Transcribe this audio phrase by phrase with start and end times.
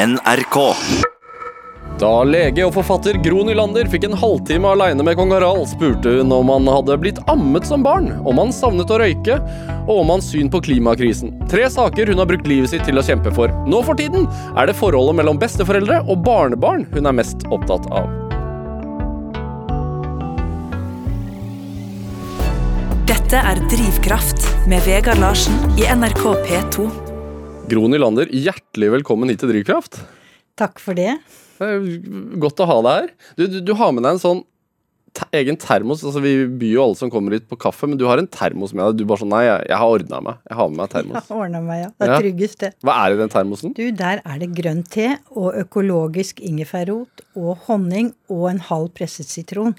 [0.00, 0.56] NRK.
[2.00, 6.32] Da lege og forfatter Gro Nylander fikk en halvtime aleine med kong Harald, spurte hun
[6.32, 9.36] om han hadde blitt ammet som barn, om han savnet å røyke,
[9.82, 11.34] og om hans syn på klimakrisen.
[11.52, 13.52] Tre saker hun har brukt livet sitt til å kjempe for.
[13.68, 14.24] Nå for tiden
[14.54, 18.08] er det forholdet mellom besteforeldre og barnebarn hun er mest opptatt av.
[23.10, 27.09] Dette er Drivkraft med Vegard Larsen i NRK P2.
[27.70, 30.00] Gro Nylander, hjertelig velkommen hit til Drivkraft.
[30.58, 31.12] Takk for det.
[31.60, 31.68] Det
[32.42, 33.10] godt å ha deg her.
[33.38, 34.40] Du, du, du har med deg en sånn
[35.16, 36.02] te egen termos.
[36.06, 38.72] Altså, vi byr jo alle som kommer hit på kaffe, men du har en termos
[38.74, 39.00] med deg.
[39.02, 40.40] Du bare sånn Nei, jeg, jeg har ordna meg.
[40.50, 41.16] Jeg har med meg termos.
[41.20, 41.90] Jeg har ordna meg, ja.
[41.94, 42.20] Det er Ja.
[42.24, 42.72] tryggest, det.
[42.86, 43.74] Hva er i den termosen?
[43.78, 49.30] Du, der er det grønn te og økologisk ingefærrot og honning og en halv presset
[49.30, 49.76] sitron.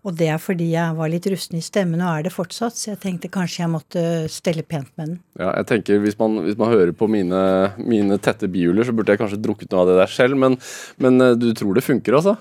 [0.00, 2.92] Og det er fordi jeg var litt rusten i stemmen, og er det fortsatt, så
[2.92, 5.16] jeg tenkte kanskje jeg måtte stelle pent med den.
[5.36, 7.40] Ja, jeg tenker Hvis man, hvis man hører på mine,
[7.76, 10.56] mine tette bihjuler, så burde jeg kanskje drukket noe av det der selv, men,
[10.96, 12.38] men eh, du tror det funker, altså?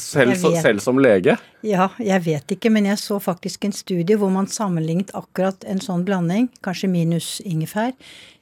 [0.00, 0.32] Selv,
[0.64, 1.36] selv som lege?
[1.62, 5.82] Ja, jeg vet ikke, men jeg så faktisk en studie hvor man sammenlignet akkurat en
[5.84, 7.92] sånn blanding, kanskje minus ingefær,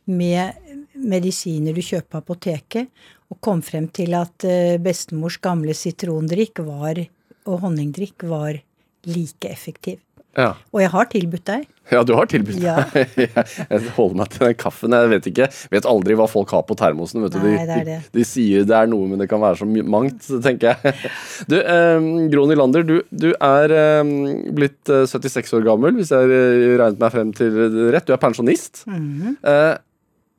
[0.06, 0.54] med
[0.94, 7.02] medisiner du kjøper på apoteket, og kom frem til at eh, bestemors gamle sitrondrikk var,
[7.48, 8.60] og honningdrikk var
[9.08, 10.00] like effektiv.
[10.32, 10.54] Ja.
[10.72, 11.64] Og jeg har tilbudt deg.
[11.92, 12.78] ja, du har tilbudt Ja.
[12.94, 14.94] jeg holder meg til den kaffen.
[14.96, 17.20] Jeg vet ikke, vet aldri hva folk har på termosen.
[17.26, 17.42] Vet du.
[17.42, 17.98] De, det det.
[18.06, 20.94] De, de sier det er noe, men det kan være så mangt, tenker jeg.
[21.52, 24.14] Du, eh, Gro Nylander, du, du er eh,
[24.56, 27.60] blitt eh, 76 år gammel, hvis jeg eh, regnet meg frem til
[27.92, 28.08] rett.
[28.08, 28.86] Du er pensjonist.
[28.88, 29.36] Mhm.
[29.42, 29.74] Eh,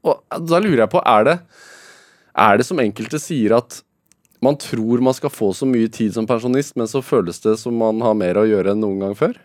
[0.04, 1.38] og da lurer jeg på, er det,
[2.44, 3.78] er det som enkelte sier at
[4.44, 7.76] man tror man skal få så mye tid som pensjonist, men så føles det som
[7.80, 9.38] man har mer å gjøre enn noen gang før?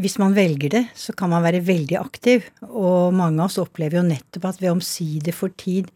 [0.00, 2.46] Hvis man velger det, så kan man være veldig aktiv.
[2.66, 5.90] Og mange av oss opplever jo nettopp at vi omsider får tid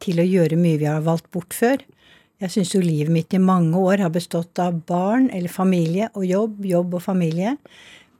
[0.00, 1.80] til å gjøre mye vi har valgt bort før.
[2.40, 6.24] Jeg syns jo livet mitt i mange år har bestått av barn eller familie og
[6.24, 7.56] jobb, jobb og familie.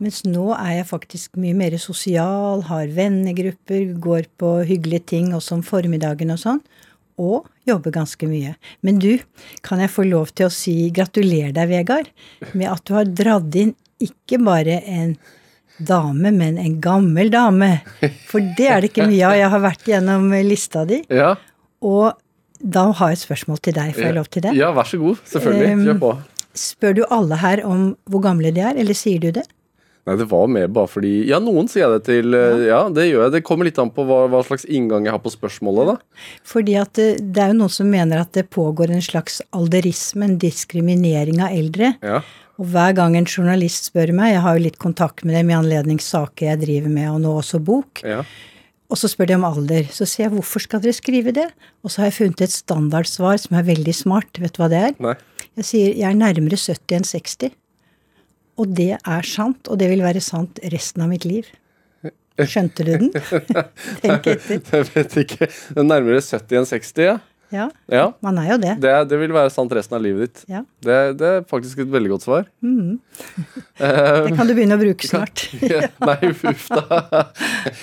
[0.01, 5.59] Mens nå er jeg faktisk mye mer sosial, har vennegrupper, går på hyggelige ting også
[5.59, 6.61] om formiddagen og sånn.
[7.21, 8.55] Og jobber ganske mye.
[8.87, 9.13] Men du,
[9.67, 12.11] kan jeg få lov til å si gratulerer deg, Vegard,
[12.53, 15.15] med at du har dratt inn ikke bare en
[15.81, 17.71] dame, men en gammel dame.
[18.29, 19.37] For det er det ikke mye av.
[19.39, 21.03] Jeg har vært gjennom lista di.
[21.13, 21.35] Ja,
[21.81, 22.13] Og
[22.61, 23.95] da har jeg et spørsmål til deg.
[23.97, 24.51] Får jeg lov til det?
[24.59, 25.23] Ja, vær så god.
[25.31, 25.87] Selvfølgelig.
[25.87, 26.11] Kjør på.
[26.61, 29.47] Spør du alle her om hvor gamle de er, eller sier du det?
[30.11, 32.35] Nei, det var mer bare fordi Ja, noen sier jeg det til.
[32.35, 33.35] Ja, Ja, det gjør jeg.
[33.37, 36.27] Det kommer litt an på hva, hva slags inngang jeg har på spørsmålet, da.
[36.51, 40.27] Fordi at det, det er jo noen som mener at det pågår en slags alderisme,
[40.27, 41.95] en diskriminering av eldre.
[42.03, 42.25] Ja.
[42.61, 45.57] Og hver gang en journalist spør meg, jeg har jo litt kontakt med dem i
[45.57, 48.21] anledning saker jeg driver med, og nå også bok, ja.
[48.91, 49.89] og så spør de om alder.
[49.95, 51.47] Så sier jeg hvorfor skal dere skrive det?
[51.81, 54.43] Og så har jeg funnet et standardsvar som er veldig smart.
[54.43, 54.99] Vet du hva det er?
[55.01, 55.17] Nei.
[55.61, 57.57] Jeg sier jeg er nærmere 70 enn 60.
[58.61, 61.49] Og det er sant, og det vil være sant resten av mitt liv.
[62.41, 63.11] Skjønte du den?
[64.03, 64.61] Tenk etter.
[64.61, 65.49] Jeg vet ikke.
[65.49, 67.17] Det er nærmere 70 enn 60, ja.
[67.51, 68.05] Ja, ja.
[68.23, 68.77] man er jo det.
[68.83, 70.43] Det, det vil være sant resten av livet ditt.
[70.53, 70.61] Ja.
[70.87, 72.45] Det, det er faktisk et veldig godt svar.
[73.81, 75.47] Det kan du begynne å bruke snart.
[76.09, 77.23] Nei, uff da.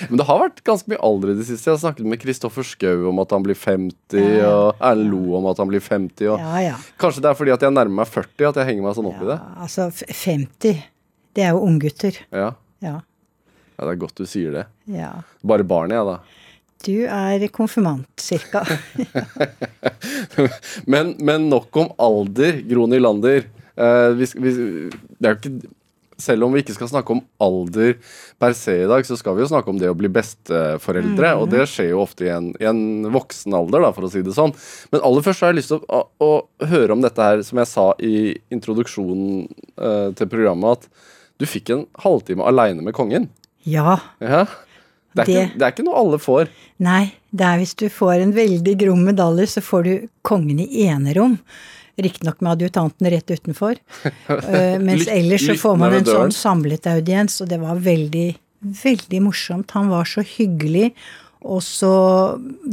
[0.08, 1.66] Men det har vært ganske mye alder i det siste.
[1.68, 4.48] Jeg har snakket med Kristoffer Schou om at han blir 50, Ja.
[4.52, 6.30] og Erlend Lo om at han blir 50.
[6.32, 6.76] Og Ja, ja.
[7.02, 9.22] Kanskje det er fordi at jeg nærmer meg 40 at jeg henger meg sånn opp
[9.24, 9.38] i det.
[9.66, 9.88] altså,
[10.22, 10.82] 50,
[11.36, 12.18] det er jo unggutter.
[12.34, 12.52] Ja.
[12.84, 12.96] Ja.
[13.02, 14.66] ja, det er godt du sier det.
[14.94, 15.12] ja.
[15.42, 16.18] Bare barnet, jeg, da.
[16.86, 18.62] Du er konfirmant, cirka.
[20.92, 23.48] Men, men nok om alder, Gro Nylander.
[23.74, 24.52] Eh, vi, vi,
[25.18, 25.72] det er jo ikke
[26.18, 27.94] selv om vi ikke skal snakke om alder
[28.42, 31.32] per se i dag, så skal vi jo snakke om det å bli besteforeldre.
[31.38, 34.24] Og det skjer jo ofte i en, i en voksen alder, da, for å si
[34.26, 34.54] det sånn.
[34.92, 37.62] Men aller først har jeg lyst til å, å, å høre om dette her, som
[37.62, 38.14] jeg sa i
[38.54, 39.46] introduksjonen
[39.78, 43.30] uh, til programmet, at du fikk en halvtime aleine med kongen.
[43.68, 44.00] Ja.
[44.18, 44.46] Ja.
[45.14, 46.48] Det er, Det- Ikke, det er ikke noe alle får.
[46.78, 50.84] Nei, det er hvis du får en veldig grom medalje, så får du kongen i
[50.86, 51.38] enerom.
[51.98, 53.74] Riktignok med adjutanten rett utenfor.
[54.04, 58.36] uh, mens ellers så får man en sånn samlet audiens, og det var veldig,
[58.84, 59.70] veldig morsomt.
[59.74, 60.92] Han var så hyggelig
[61.46, 61.92] og så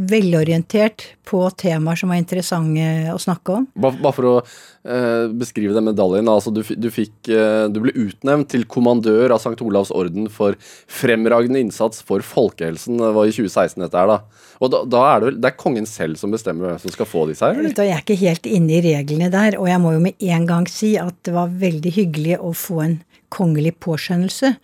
[0.09, 3.67] velorientert på temaer som var interessante å snakke om.
[3.77, 6.29] Bare, bare for å eh, beskrive den medaljen.
[6.31, 9.57] Altså, du, du, fikk, eh, du ble utnevnt til kommandør av St.
[9.65, 10.57] Olavs orden for
[10.89, 12.97] fremragende innsats for folkehelsen.
[13.01, 14.43] Det var i 2016 dette her, da.
[14.63, 17.09] Og da, da er det vel Det er kongen selv som bestemmer hvem som skal
[17.09, 17.57] få disse her?
[17.59, 17.73] Eller?
[17.75, 20.69] Jeg er ikke helt inne i reglene der, og jeg må jo med en gang
[20.71, 22.99] si at det var veldig hyggelig å få en
[23.35, 24.55] kongelig påskjønnelse.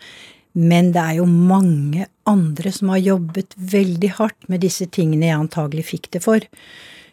[0.53, 5.39] Men det er jo mange andre som har jobbet veldig hardt med disse tingene jeg
[5.39, 6.47] antagelig fikk det for.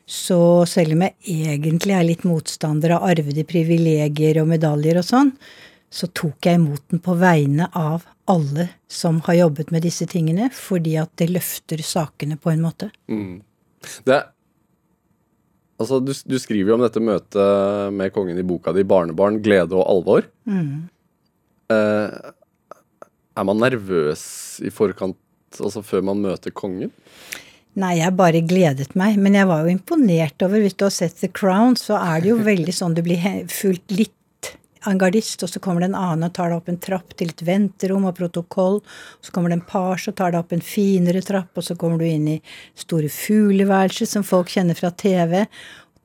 [0.08, 1.14] Så selv om jeg
[1.52, 5.34] egentlig er litt motstander av arvede privilegier og medaljer og sånn,
[5.88, 10.50] så tok jeg imot den på vegne av alle som har jobbet med disse tingene,
[10.52, 12.90] fordi at det løfter sakene på en måte.
[13.08, 13.38] Mm.
[14.08, 14.24] Det
[15.78, 19.76] Altså, du, du, skriver jo om dette møtet med kongen i boka di, 'Barnebarn, glede
[19.78, 20.24] og alvor'.
[20.50, 20.88] Mm.
[21.70, 22.16] Eh,
[23.38, 24.24] er man nervøs
[24.66, 25.18] i forkant,
[25.58, 26.92] altså før man møter kongen?
[27.78, 29.18] Nei, jeg bare gledet meg.
[29.22, 32.32] Men jeg var jo imponert over Hvis du har sett The Crown, så er det
[32.32, 34.14] jo veldig sånn du blir fulgt litt
[34.86, 37.32] en gardist, og så kommer det en annen og tar deg opp en trapp til
[37.32, 38.78] et venterom og protokoll.
[39.24, 42.00] Så kommer det en pars og tar deg opp en finere trapp, og så kommer
[42.00, 42.38] du inn i
[42.78, 45.42] store fugleværelser som folk kjenner fra TV.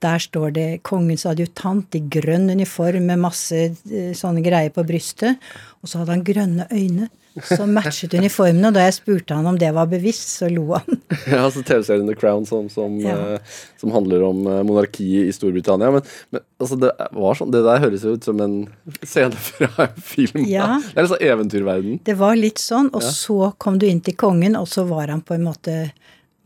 [0.04, 5.40] Der står det kongens adjutant i grønn uniform med masse eh, sånne greier på brystet.
[5.82, 7.10] Og så hadde han grønne øyne
[7.42, 8.70] som matchet uniformene.
[8.70, 11.02] Og da jeg spurte han om det var bevisst, så lo han.
[11.32, 13.16] ja, altså TV-serien The Crown som, som, ja.
[13.36, 15.92] uh, som, handler om uh, monarkiet i Storbritannia.
[15.96, 16.94] Men, men altså, det,
[17.40, 18.58] sånn, det, der høres jo ut som en
[19.02, 20.44] scene fra en film.
[20.50, 20.76] Ja.
[20.92, 22.02] Det er liksom eventyrverden.
[22.06, 22.92] Det var litt sånn.
[22.94, 23.14] Og ja.
[23.16, 25.78] så kom du inn til kongen, og så var han på en måte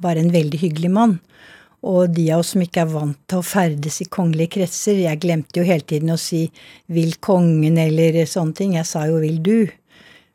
[0.02, 1.18] bare en veldig hyggelig mann.
[1.88, 5.22] Og de av oss som ikke er vant til å ferdes i kongelige kretser Jeg
[5.24, 6.48] glemte jo hele tiden å si
[6.92, 8.74] 'vil kongen' eller sånne ting.
[8.76, 9.72] Jeg sa jo 'vil du'.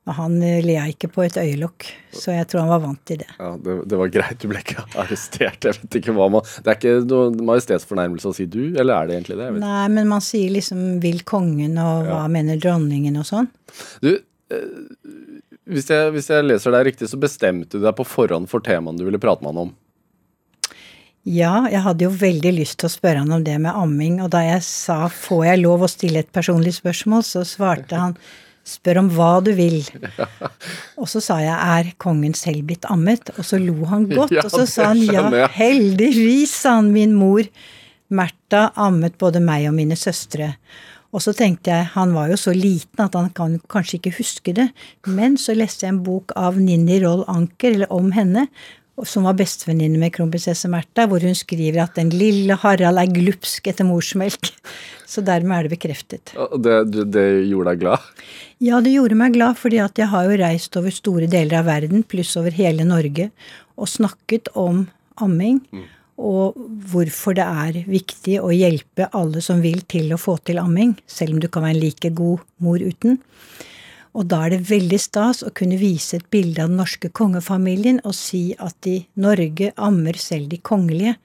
[0.05, 3.21] Men han eh, lea ikke på et øyelokk, så jeg tror han var vant til
[3.21, 3.29] det.
[3.39, 5.63] Ja, Det, det var greit, du ble ikke arrestert.
[5.63, 9.07] Jeg vet ikke hva man Det er ikke noe majestetsfornærmelse å si 'du', eller er
[9.07, 9.51] det egentlig det?
[9.63, 12.33] Nei, men man sier liksom 'vil kongen', og hva ja.
[12.35, 13.51] mener dronningen, og sånn.
[14.03, 14.11] Du,
[14.51, 14.67] eh,
[15.71, 18.99] hvis, jeg, hvis jeg leser deg riktig, så bestemte du deg på forhånd for temaene
[18.99, 19.73] du ville prate med han om?
[21.23, 24.33] Ja, jeg hadde jo veldig lyst til å spørre han om det med amming, og
[24.35, 28.17] da jeg sa 'får jeg lov å stille et personlig spørsmål', så svarte han
[28.67, 29.87] 'spør om hva du vil'.
[30.99, 33.31] Og så sa jeg 'er kongen selv blitt ammet'?
[33.39, 37.43] Og så lo han godt, og så sa han 'ja, heldigvis', sa han, min mor.
[38.11, 40.57] Märtha ammet både meg og mine søstre.
[41.13, 44.55] Og så tenkte jeg, han var jo så liten at han kan kanskje ikke huske
[44.55, 44.71] det,
[45.07, 48.49] men så leste jeg en bok av Ninni Roll Anker, eller om henne,
[49.09, 53.71] som var bestevenninne med kronprinsesse Märtha, hvor hun skriver at den lille Harald er glupsk
[53.73, 54.53] etter morsmelk.
[55.13, 56.33] Så dermed er det bekreftet.
[56.33, 56.77] Det,
[57.13, 58.13] det, gjorde deg glad?
[58.65, 61.67] Ja, det gjorde meg glad, fordi at jeg har jo reist over store deler av
[61.69, 63.29] verden, pluss over hele Norge,
[63.77, 64.87] og snakket om
[65.21, 65.59] amming.
[65.73, 65.85] Mm.
[66.23, 66.57] Og
[66.93, 71.37] hvorfor det er viktig å hjelpe alle som vil til å få til amming, selv
[71.37, 73.19] om du kan være en like god mor uten.
[74.13, 78.03] Og da er det veldig stas å kunne vise et bilde av den norske kongefamilien
[78.05, 81.17] og si at i Norge ammer selv de kongelige.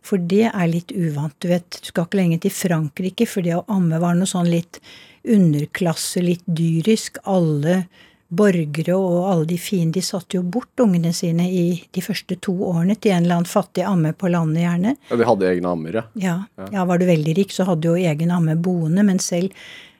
[0.00, 1.36] For det er litt uvant.
[1.38, 4.48] Du vet, du skal ikke lenge til Frankrike, for det å amme var noe sånn
[4.48, 4.80] litt
[5.28, 7.20] underklasse, litt dyrisk.
[7.28, 7.82] Alle
[8.30, 12.54] borgere og alle de fine, de satte jo bort ungene sine i de første to
[12.70, 14.94] årene til en eller annen fattig amme på landet, gjerne.
[15.10, 16.04] Ja, De hadde egne ammer, ja.
[16.22, 16.36] ja.
[16.70, 19.52] Ja, var du veldig rik, så hadde du jo egen amme boende, men selv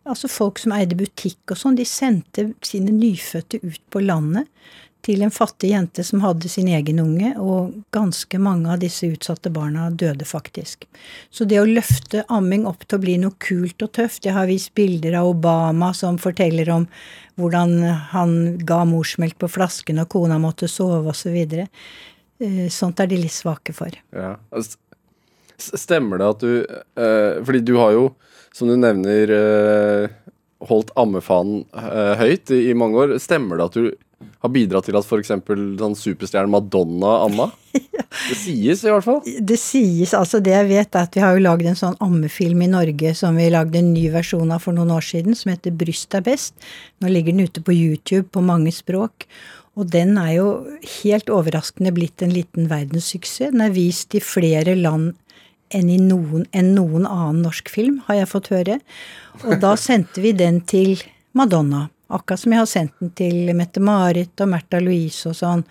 [0.09, 4.49] Altså folk som eide butikk og sånn, de sendte sine nyfødte ut på landet
[5.05, 9.53] til en fattig jente som hadde sin egen unge, og ganske mange av disse utsatte
[9.53, 10.85] barna døde faktisk.
[11.33, 14.49] Så det å løfte amming opp til å bli noe kult og tøft Jeg har
[14.51, 16.87] vist bilder av Obama som forteller om
[17.41, 17.79] hvordan
[18.13, 18.37] han
[18.69, 21.39] ga morsmelk på flasken og kona måtte sove osv.
[21.49, 21.67] Så
[22.45, 23.95] eh, Sånt er de litt svake for.
[24.13, 24.35] Ja.
[24.53, 24.77] Altså,
[25.57, 28.05] stemmer det at du eh, Fordi du har jo
[28.55, 30.11] som du nevner, eh,
[30.69, 33.19] holdt ammefanen eh, høyt i, mange år.
[33.23, 33.91] Stemmer det at du
[34.41, 35.33] har bidratt til at f.eks.
[35.81, 37.51] sånn superstjernen Madonna amma?
[38.11, 39.21] Det sies i hvert fall.
[39.23, 40.13] Det sies.
[40.19, 43.13] altså Det jeg vet, er at vi har jo lagd en sånn ammefilm i Norge
[43.15, 46.25] som vi lagde en ny versjon av for noen år siden, som heter 'Bryst er
[46.27, 46.59] best'.
[47.01, 49.29] Nå ligger den ute på YouTube på mange språk.
[49.79, 50.49] Og den er jo
[51.05, 53.53] helt overraskende blitt en liten verdenssuksess.
[53.55, 55.15] Den er vist i flere land
[55.75, 58.79] enn i noen, enn noen annen norsk film, har jeg fått høre.
[59.45, 61.01] Og da sendte vi den til
[61.39, 61.87] Madonna.
[62.11, 65.63] Akkurat som jeg har sendt den til Mette-Marit og Märtha Louise og sånn.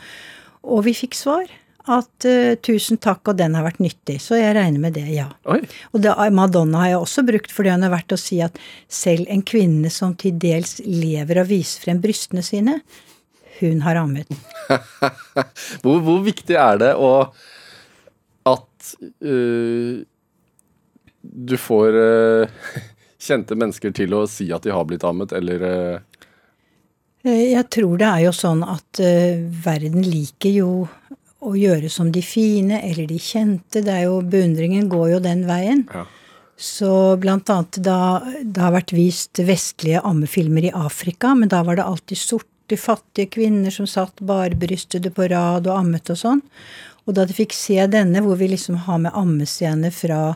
[0.63, 1.50] Og vi fikk svar
[1.89, 4.20] at uh, tusen takk, og den har vært nyttig.
[4.24, 5.27] Så jeg regner med det, ja.
[5.50, 5.62] Oi.
[5.91, 9.29] Og det, Madonna har jeg også brukt fordi hun har vært å si at selv
[9.32, 12.79] en kvinne som til dels lever og viser frem brystene sine,
[13.60, 14.29] hun har ammet.
[15.84, 17.12] hvor, hvor viktig er det å
[18.53, 18.91] at
[19.25, 20.00] uh,
[21.22, 22.70] du får uh,
[23.29, 25.98] kjente mennesker til å si at de har blitt ammet, eller uh...
[27.27, 29.00] Jeg tror det er jo sånn at
[29.65, 30.70] verden liker jo
[31.44, 33.82] å gjøre som de fine eller de kjente.
[33.84, 35.86] Det er jo, Beundringen går jo den veien.
[35.94, 36.06] Ja.
[36.60, 41.79] Så blant annet da det har vært vist vestlige ammefilmer i Afrika, men da var
[41.79, 46.41] det alltid sorte, fattige kvinner som satt barbrystede på rad og ammet og sånn.
[47.10, 50.36] Og da de fikk se denne, hvor vi liksom har med ammescene fra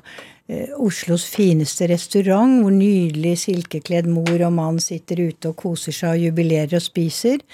[0.49, 6.15] eh, Oslos fineste restaurant, hvor nydelig silkekledd mor og mann sitter ute og koser seg
[6.15, 7.45] og jubilerer og spiser.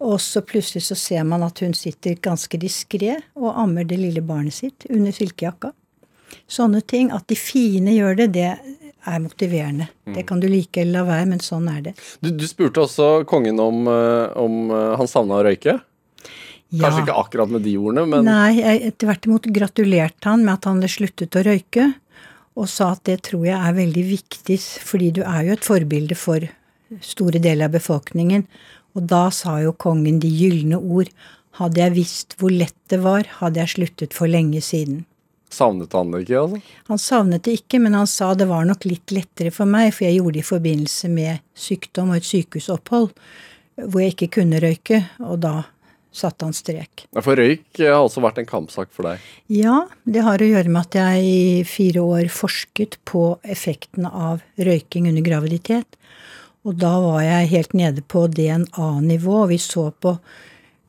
[0.00, 4.24] Og så plutselig så ser man at hun sitter ganske diskré og ammer det lille
[4.24, 5.74] barnet sitt under silkejakka.
[6.48, 7.12] Sånne ting.
[7.12, 8.50] At de fine gjør det, det
[9.04, 9.92] er motiverende.
[10.08, 11.98] Det kan du like eller la være, men sånn er det.
[12.24, 15.82] Du, du spurte også kongen om, eh, om eh, han savna å røyke.
[16.80, 20.68] Kanskje ikke akkurat med de ordene, men Nei, jeg tvert imot gratulerte han med at
[20.68, 21.92] han hadde sluttet å røyke,
[22.54, 26.18] og sa at det tror jeg er veldig viktig, fordi du er jo et forbilde
[26.18, 26.46] for
[27.02, 28.44] store deler av befolkningen.
[28.94, 31.10] Og da sa jo kongen de gylne ord.
[31.58, 35.04] Hadde jeg visst hvor lett det var, hadde jeg sluttet for lenge siden.
[35.54, 36.38] savnet han det ikke?
[36.38, 36.60] altså?
[36.90, 40.06] Han savnet det ikke, men han sa det var nok litt lettere for meg, for
[40.06, 43.12] jeg gjorde det i forbindelse med sykdom og et sykehusopphold
[43.74, 45.54] hvor jeg ikke kunne røyke, og da
[46.14, 47.06] satte han strek.
[47.18, 49.22] For røyk eh, har også vært en kampsak for deg.
[49.52, 54.44] Ja, det har å gjøre med at jeg i fire år forsket på effekten av
[54.56, 55.98] røyking under graviditet.
[56.64, 60.18] Og da var jeg helt nede på DNA-nivå, og vi så på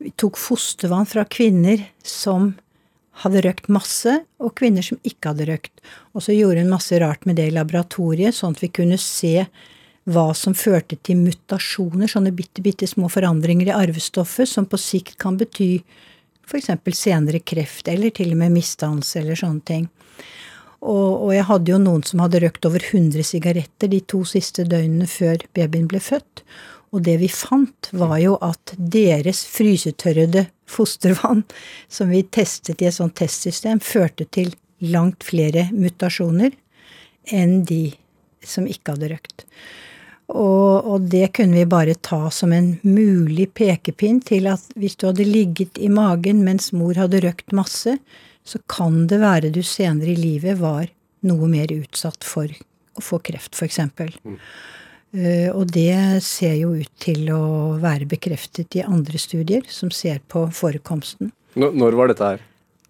[0.06, 2.50] Vi tok fostervann fra kvinner som
[3.24, 4.12] hadde røkt masse,
[4.44, 5.72] og kvinner som ikke hadde røkt.
[6.12, 9.48] Og så gjorde hun masse rart med det i laboratoriet, sånn at vi kunne se
[10.06, 15.18] hva som førte til mutasjoner, sånne bitte, bitte små forandringer i arvestoffet, som på sikt
[15.22, 15.80] kan bety
[16.46, 16.70] f.eks.
[16.94, 19.88] senere kreft, eller til og med misdannelse, eller sånne ting.
[20.86, 24.68] Og, og, jeg hadde jo noen som hadde røkt over 100 sigaretter de to siste
[24.70, 26.44] døgnene før babyen ble født.
[26.94, 31.42] Og det vi fant, var jo at deres frysetørrede fostervann,
[31.90, 34.54] som vi testet i et sånt testsystem, førte til
[34.86, 36.54] langt flere mutasjoner
[37.34, 37.96] enn de
[38.46, 39.48] som ikke hadde røkt.
[40.32, 45.08] Og, og, det kunne vi bare ta som en mulig pekepinn til at hvis du
[45.12, 47.98] hadde ligget i magen mens mor hadde røkt masse,
[48.46, 50.90] så kan det være du senere i livet var
[51.26, 52.50] noe mer utsatt for
[52.96, 53.80] å få kreft, f.eks.
[54.26, 54.40] Mm.
[55.16, 60.20] Uh, og det ser jo ut til å være bekreftet i andre studier som ser
[60.32, 61.32] på forekomsten.
[61.56, 62.44] Når var dette her?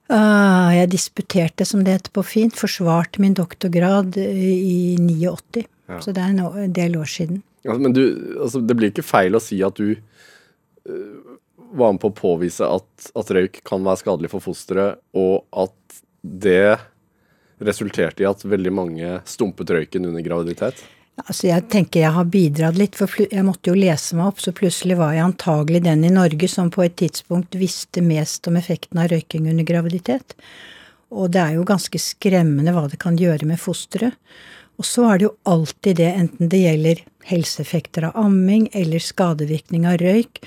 [0.10, 5.66] Uh, jeg disputerte, som det heter på fint, forsvarte min doktorgrad i 89.
[5.90, 6.00] Ja.
[6.02, 7.44] Så det er en del år siden.
[7.66, 8.04] Ja, men du,
[8.42, 11.38] altså, det blir ikke feil å si at du uh,
[11.76, 16.02] var med på å påvise at, at, røyk kan være skadelig for fosteret, og at
[16.22, 16.78] det
[17.66, 20.84] resulterte i at veldig mange stumpet røyken under graviditet?
[21.24, 24.52] Altså jeg tenker jeg har bidratt litt, for jeg måtte jo lese meg opp, så
[24.56, 29.00] plutselig var jeg antagelig den i Norge som på et tidspunkt visste mest om effekten
[29.00, 30.36] av røyking under graviditet.
[31.16, 34.18] Og det er jo ganske skremmende hva det kan gjøre med fosteret.
[34.80, 39.88] Og så er det jo alltid det, enten det gjelder helseeffekter av amming eller skadevirkning
[39.90, 40.42] av røyk.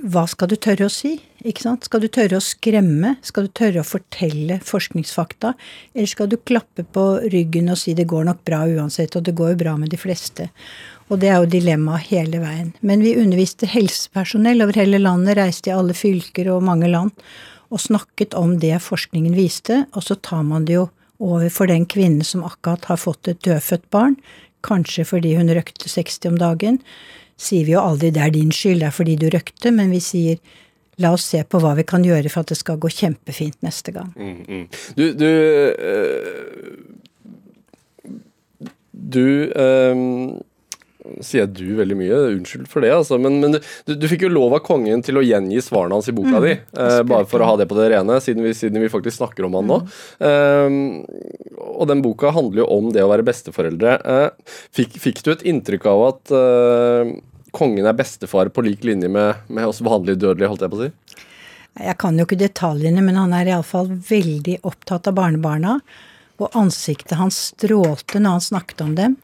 [0.00, 1.18] Hva skal du tørre å si?
[1.44, 1.84] Ikke sant?
[1.84, 3.14] Skal du tørre å skremme?
[3.26, 5.52] Skal du tørre å fortelle forskningsfakta?
[5.92, 9.36] Eller skal du klappe på ryggen og si det går nok bra uansett, og det
[9.36, 10.48] går jo bra med de fleste?
[11.10, 12.70] Og det er jo dilemmaet hele veien.
[12.80, 17.12] Men vi underviste helsepersonell over hele landet, reiste i alle fylker og mange land,
[17.70, 20.88] og snakket om det forskningen viste, og så tar man det jo
[21.20, 24.16] overfor den kvinnen som akkurat har fått et dødfødt barn,
[24.66, 26.80] kanskje fordi hun røkte 60 om dagen,
[27.40, 30.00] sier vi jo aldri 'det er din skyld, det er fordi du røkte', men vi
[30.00, 30.36] sier
[31.00, 33.92] La oss se på hva vi kan gjøre for at det skal gå kjempefint neste
[33.94, 34.12] gang.
[34.16, 34.66] Mm, mm.
[34.98, 35.30] Du, du,
[35.80, 36.76] øh,
[38.92, 39.96] du øh,
[41.24, 43.18] sier jeg du veldig mye, unnskyld for det, altså.
[43.22, 46.16] Men, men du, du, fikk jo lov av kongen til å gjengi svarene hans i
[46.16, 46.52] boka mm, di.
[46.56, 49.48] Eh, bare for å ha det på det rene, siden vi, siden vi faktisk snakker
[49.48, 49.80] om han nå.
[50.20, 50.28] Mm.
[50.30, 53.96] Eh, og den boka handler jo om det å være besteforeldre.
[54.04, 57.12] Uh, fikk, fikk, du et inntrykk av at uh,
[57.56, 60.84] kongen er bestefar på lik linje med, med oss vanlige dødelige, holdt jeg på å
[60.84, 60.90] si?
[61.80, 65.78] Jeg kan jo ikke detaljene, men han er iallfall veldig opptatt av barnebarna.
[66.40, 69.16] Og ansiktet hans strålte når han snakket om dem.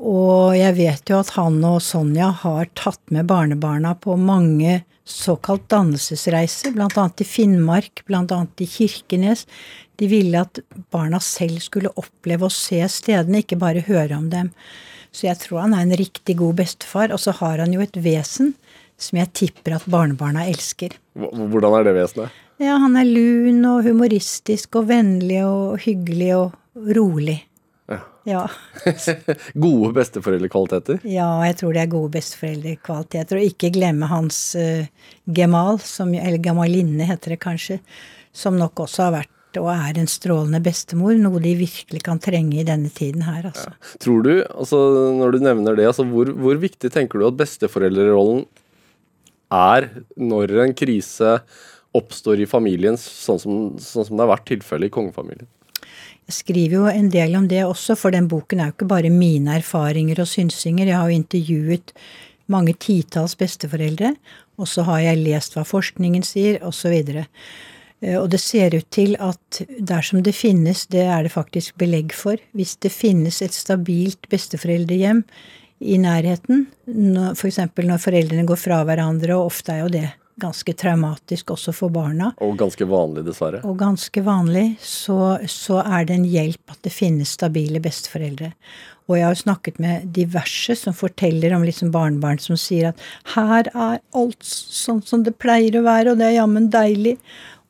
[0.00, 5.66] Og jeg vet jo at han og Sonja har tatt med barnebarna på mange såkalt
[5.68, 7.06] dannelsesreiser, bl.a.
[7.20, 8.40] i Finnmark, bl.a.
[8.56, 9.44] i Kirkenes.
[10.00, 10.62] De ville at
[10.94, 14.54] barna selv skulle oppleve å se stedene, ikke bare høre om dem.
[15.12, 17.12] Så jeg tror han er en riktig god bestefar.
[17.12, 18.54] Og så har han jo et vesen
[19.00, 20.94] som jeg tipper at barnebarna elsker.
[21.16, 22.40] Hvordan er det vesenet?
[22.60, 27.38] Ja, Han er lun og humoristisk og vennlig og hyggelig og rolig.
[28.30, 28.44] Ja.
[29.66, 31.02] gode besteforeldrekvaliteter?
[31.08, 33.40] Ja, jeg tror det er gode besteforeldrekvaliteter.
[33.40, 34.86] Og ikke glemme hans uh,
[35.26, 37.80] gemal, som, eller gemalinne heter det kanskje,
[38.32, 42.60] som nok også har vært og er en strålende bestemor, noe de virkelig kan trenge
[42.60, 43.72] i denne tiden her, altså.
[43.72, 43.96] Ja.
[44.04, 44.78] Tror du, altså
[45.16, 48.44] når du nevner det, altså hvor, hvor viktig tenker du at besteforeldrerollen
[49.50, 51.40] er når en krise
[51.96, 55.50] oppstår i familien, sånn som, sånn som det har vært tilfellet i kongefamilien.
[56.30, 59.56] Skriver jo en del om det også, for den boken er jo ikke bare mine
[59.58, 60.86] erfaringer og synsinger.
[60.86, 61.94] Jeg har jo intervjuet
[62.50, 64.14] mange titalls besteforeldre,
[64.60, 66.96] og så har jeg lest hva forskningen sier, osv.
[68.00, 72.14] Eh, og det ser ut til at dersom det finnes, det er det faktisk belegg
[72.16, 75.24] for, hvis det finnes et stabilt besteforeldrehjem
[75.80, 76.66] i nærheten,
[77.34, 77.60] f.eks.
[77.72, 80.08] For når foreldrene går fra hverandre, og ofte er jo det
[80.40, 82.32] ganske traumatisk også for barna.
[82.44, 83.62] Og ganske vanlig, dessverre.
[83.68, 88.52] Og ganske vanlig, så, så er det en hjelp at det finnes stabile besteforeldre.
[89.10, 93.06] Og jeg har jo snakket med diverse som forteller om liksom barnebarn som sier at
[93.34, 97.16] her er alt sånn som det pleier å være, og det er jammen deilig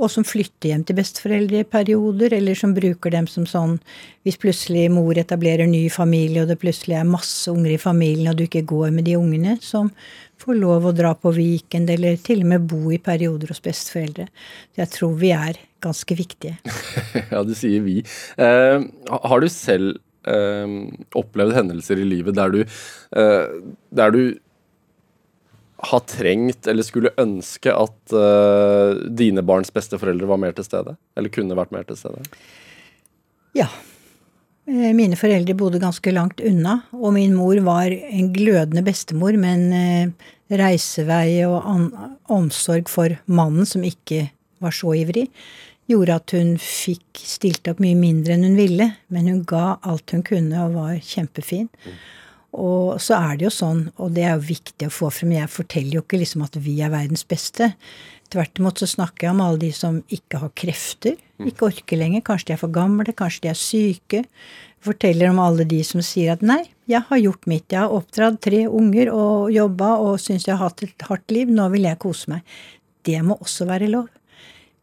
[0.00, 3.76] og som flytter hjem til besteforeldre i perioder, eller som bruker dem som sånn
[4.24, 8.40] hvis plutselig mor etablerer ny familie, og det plutselig er masse unger i familien, og
[8.40, 9.92] du ikke går med de ungene, som
[10.40, 14.28] får lov å dra på weekend, eller til og med bo i perioder hos besteforeldre.
[14.72, 16.56] Så jeg tror vi er ganske viktige.
[17.32, 18.00] ja, du sier vi.
[18.40, 20.76] Eh, har du selv eh,
[21.16, 23.58] opplevd hendelser i livet der du, eh,
[23.96, 24.22] der du
[25.88, 30.96] ha trengt eller skulle ønske at uh, dine barns besteforeldre var mer til stede?
[31.16, 32.24] Eller kunne vært mer til stede?
[33.56, 33.68] Ja.
[34.68, 39.66] Eh, mine foreldre bodde ganske langt unna, og min mor var en glødende bestemor, men
[39.72, 40.28] uh,
[40.60, 41.64] reisevei og
[42.30, 44.28] omsorg for mannen, som ikke
[44.60, 45.26] var så ivrig,
[45.90, 50.14] gjorde at hun fikk stilt opp mye mindre enn hun ville, men hun ga alt
[50.14, 51.66] hun kunne og var kjempefin.
[51.82, 52.00] Mm.
[52.56, 55.52] Og så er det jo sånn, og det er jo viktig å få frem, jeg
[55.52, 57.70] forteller jo ikke liksom at vi er verdens beste.
[58.30, 61.46] Tvert imot så snakker jeg om alle de som ikke har krefter, mm.
[61.50, 62.24] ikke orker lenger.
[62.26, 64.24] Kanskje de er for gamle, kanskje de er syke.
[64.82, 67.66] Forteller om alle de som sier at nei, jeg har gjort mitt.
[67.70, 71.50] Jeg har oppdratt tre unger og jobba og syns jeg har hatt et hardt liv.
[71.50, 72.56] Nå vil jeg kose meg.
[73.06, 74.08] Det må også være lov.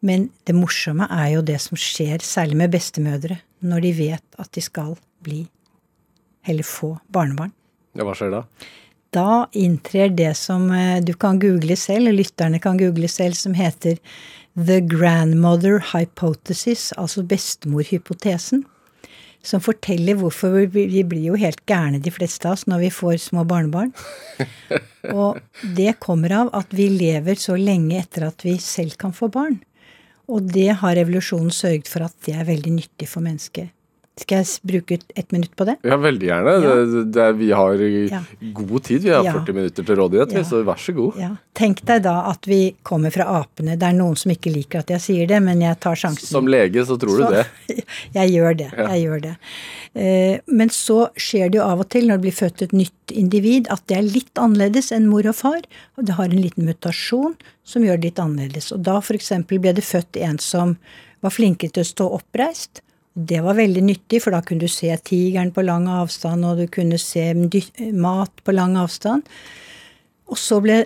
[0.08, 4.52] Men det morsomme er jo det som skjer, særlig med bestemødre, når de vet at
[4.54, 4.94] de skal
[5.26, 5.48] bli
[6.48, 7.54] eller få barnebarn.
[7.98, 8.44] Ja, Hva skjer da?
[9.16, 13.98] Da inntrer det som eh, du kan google selv, lytterne kan google selv, som heter
[14.58, 18.66] The Grandmother Hypothesis, altså bestemorhypotesen.
[19.46, 22.92] Som forteller hvorfor vi, vi blir jo helt gærne, de fleste av oss, når vi
[22.92, 23.94] får små barnebarn.
[25.18, 25.38] Og
[25.78, 29.62] det kommer av at vi lever så lenge etter at vi selv kan få barn.
[30.28, 33.72] Og det har evolusjonen sørget for at det er veldig nyttig for mennesket.
[34.18, 35.76] Skal jeg bruke et minutt på det?
[35.86, 36.54] Ja, veldig gjerne.
[36.64, 36.76] Ja.
[36.90, 38.22] Det, det, vi har ja.
[38.58, 39.04] god tid.
[39.06, 39.34] Vi har ja.
[39.38, 41.20] 40 minutter til rådighet, så vær så god.
[41.58, 43.76] Tenk deg da at vi kommer fra apene.
[43.78, 46.30] Det er noen som ikke liker at jeg sier det, men jeg tar sjansen.
[46.32, 47.46] Som lege så tror du det?
[48.18, 48.72] jeg gjør det.
[48.80, 49.36] Jeg gjør det.
[49.94, 53.14] Eh, men så skjer det jo av og til når det blir født et nytt
[53.14, 55.62] individ, at det er litt annerledes enn mor og far.
[56.02, 58.72] Og det har en liten mutasjon som gjør det litt annerledes.
[58.74, 59.32] Og da f.eks.
[59.54, 60.74] ble det født en som
[61.22, 62.82] var flinkere til å stå oppreist
[63.18, 66.68] det var veldig nyttig, for da kunne du se tigeren på lang avstand, og du
[66.70, 67.32] kunne se
[67.98, 69.26] mat på lang avstand.
[70.30, 70.86] Og så ble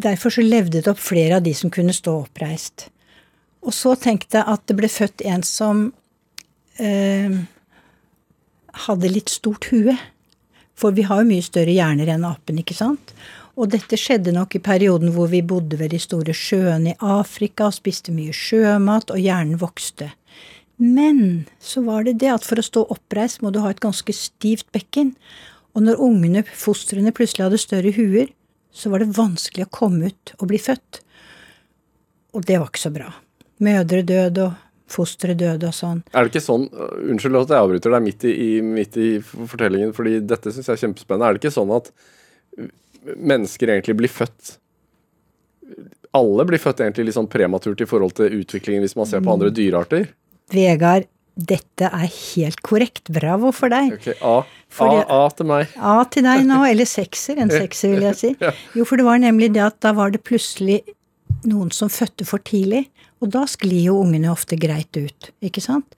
[0.00, 2.84] Derfor så levde det opp flere av de som kunne stå oppreist.
[3.66, 5.80] Og så tenkte jeg at det ble født en som
[6.78, 7.34] eh,
[8.86, 9.96] hadde litt stort hue.
[10.78, 13.10] For vi har jo mye større hjerner enn apen, ikke sant?
[13.58, 17.66] Og dette skjedde nok i perioden hvor vi bodde ved de store sjøene i Afrika
[17.66, 20.12] og spiste mye sjømat, og hjernen vokste.
[20.80, 24.14] Men så var det det at for å stå oppreist må du ha et ganske
[24.16, 25.12] stivt bekken.
[25.76, 28.30] Og når ungene, fostrene, plutselig hadde større huer,
[28.72, 31.02] så var det vanskelig å komme ut og bli født.
[32.32, 33.10] Og det var ikke så bra.
[33.60, 36.00] Mødre døde, og fostre døde og sånn.
[36.14, 40.16] Er det ikke sånn Unnskyld at jeg avbryter deg midt i, midt i fortellingen, fordi
[40.24, 41.28] dette syns jeg er kjempespennende.
[41.28, 41.92] Er det ikke sånn at
[43.16, 44.56] mennesker egentlig blir født
[46.16, 49.36] Alle blir født egentlig litt sånn prematurt i forhold til utviklingen hvis man ser på
[49.36, 50.08] andre dyrearter?
[50.54, 51.08] Vegard,
[51.40, 53.08] dette er helt korrekt.
[53.12, 53.94] Bravo for deg.
[53.96, 54.40] Okay, A.
[54.80, 55.72] A, A, til meg.
[55.76, 57.40] A til deg nå, eller sekser.
[57.42, 58.32] En sekser, vil jeg si.
[58.76, 60.82] Jo, for det var nemlig det at da var det plutselig
[61.48, 62.86] noen som fødte for tidlig.
[63.20, 65.96] Og da sklir jo ungene ofte greit ut, ikke sant?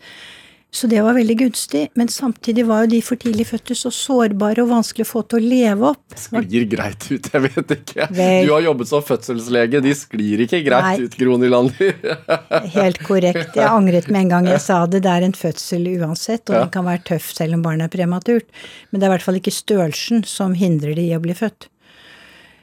[0.73, 1.83] Så det var veldig gunstig.
[2.01, 5.43] Men samtidig var jo de for tidlig fødte så sårbare og vanskelig å få til
[5.43, 6.15] å leve opp.
[6.17, 8.07] Sklir greit ut, jeg vet ikke.
[8.17, 11.93] Vel, du har jobbet som fødselslege, de sklir ikke greit nei, ut, Gro Nylander.
[12.79, 13.53] helt korrekt.
[13.59, 15.03] Jeg angret med en gang jeg sa det.
[15.05, 16.65] Det er en fødsel uansett, og ja.
[16.65, 18.49] den kan være tøff selv om barnet er prematurt.
[18.89, 21.69] Men det er i hvert fall ikke størrelsen som hindrer de i å bli født.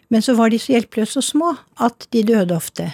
[0.10, 2.90] Men så var de så hjelpeløse og små at de døde ofte.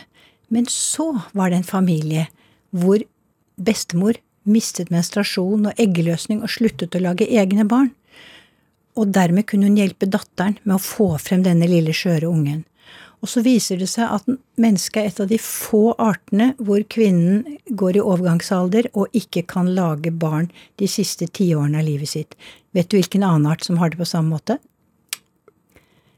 [0.51, 2.27] Men så var det en familie
[2.75, 2.99] hvor
[3.55, 4.19] bestemor
[4.49, 7.91] mistet menstruasjon og eggeløsning og sluttet å lage egne barn.
[8.95, 12.63] Og dermed kunne hun hjelpe datteren med å få frem denne lille skjøre ungen.
[13.23, 14.27] Og så viser det seg at
[14.61, 19.71] mennesket er et av de få artene hvor kvinnen går i overgangsalder og ikke kan
[19.73, 22.35] lage barn de siste tiårene av livet sitt.
[22.75, 24.59] Vet du hvilken annen art som har det på samme måte?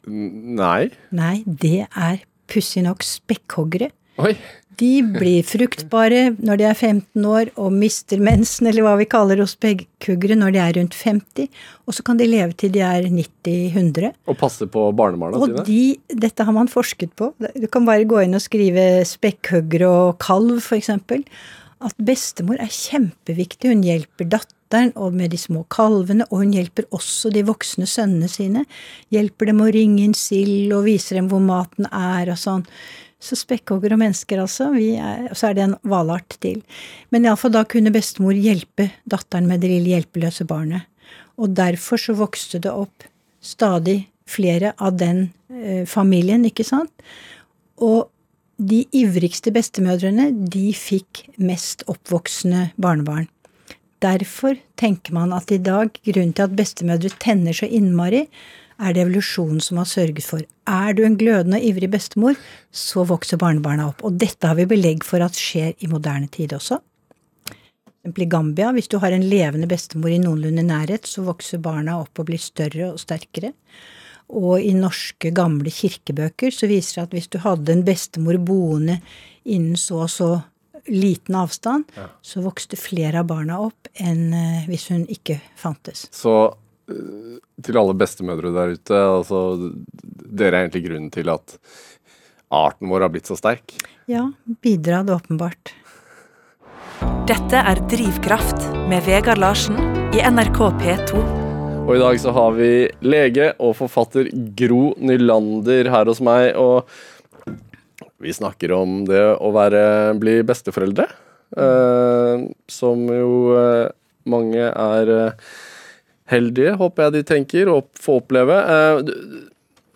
[0.07, 0.89] Nei.
[1.15, 3.91] Nei, det er pussig nok spekkhoggere.
[4.23, 4.33] Oi.
[4.77, 9.39] De blir fruktbare når de er 15 år og mister mensen, eller hva vi kaller
[9.41, 11.47] hos spekkhuggere, når de er rundt 50.
[11.89, 14.11] Og så kan de leve til de er 90-100.
[14.29, 15.63] Og passe på barnebarna Og sine?
[15.65, 15.79] de,
[16.25, 17.31] dette har man forsket på.
[17.55, 20.93] Du kan bare gå inn og skrive spekkhuggere og kalv, f.eks.
[21.77, 23.73] At bestemor er kjempeviktig.
[23.73, 28.29] Hun hjelper datteren og med de små kalvene, og hun hjelper også de voksne sønnene
[28.29, 28.65] sine.
[29.13, 32.65] Hjelper dem å ringe inn sild og viser dem hvor maten er og sånn.
[33.17, 34.69] Så spekkhoggere og mennesker, altså.
[34.77, 36.61] Er, så er det en hvalart til.
[37.09, 40.85] Men iallfall da kunne bestemor hjelpe datteren med det lille hjelpeløse barnet.
[41.37, 43.07] Og derfor så vokste det opp
[43.41, 46.93] stadig flere av den eh, familien, ikke sant?
[47.81, 48.09] Og
[48.57, 53.27] de ivrigste bestemødrene, de fikk mest oppvoksende barnebarn.
[54.01, 58.25] Derfor tenker man at i dag, grunnen til at bestemødre tenner så innmari,
[58.79, 60.43] er det evolusjonen som har sørget for.
[60.69, 62.37] Er du en glødende og ivrig bestemor,
[62.71, 64.03] så vokser barnebarna opp.
[64.05, 66.79] Og dette har vi belegg for at skjer i moderne tid også.
[68.07, 72.19] I Gambia, hvis du har en levende bestemor i noenlunde nærhet, så vokser barna opp
[72.21, 73.51] og blir større og sterkere.
[74.29, 78.99] Og i norske, gamle kirkebøker så viser det at hvis du hadde en bestemor boende
[79.47, 80.29] innen så og så
[80.87, 82.07] liten avstand, Ja.
[82.23, 86.07] så vokste flere av barna opp enn eh, hvis hun ikke fantes.
[86.11, 86.53] Så
[86.87, 89.41] til alle bestemødre der ute, altså
[90.27, 91.57] Dere er egentlig grunnen til at
[92.53, 93.75] arten vår har blitt så sterk.
[94.07, 94.29] Ja,
[94.63, 95.73] bidra det åpenbart.
[97.27, 99.75] Dette er Drivkraft med Vegard Larsen
[100.15, 101.19] i NRK P2.
[101.87, 102.71] Og i dag så har vi
[103.03, 106.87] lege og forfatter Gro Nylander her hos meg, og
[108.23, 111.07] vi snakker om det å være, bli besteforeldre.
[111.55, 113.87] eh, som jo eh,
[114.27, 115.47] mange er eh,
[116.31, 118.57] heldige, håper jeg de tenker, å få oppleve.
[118.73, 118.99] Eh,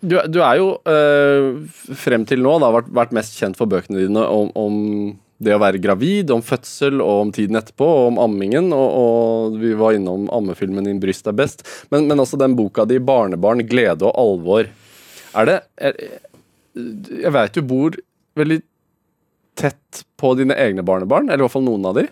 [0.02, 1.50] du, du, er jo eh,
[1.98, 4.80] frem til nå da, vært, mest kjent for bøkene dine om, om
[5.42, 8.72] det å være gravid, om fødsel og om tiden etterpå, og om ammingen.
[8.74, 12.86] Og, og vi var innom ammefilmen 'Din bryst er best', men, men også den boka
[12.88, 14.70] di 'Barnebarn, glede og alvor'.
[15.38, 15.96] Er det er,
[16.74, 17.96] Jeg veit du bor
[18.36, 18.62] veldig
[19.58, 22.06] tett på dine egne barnebarn, eller i hvert fall noen av de.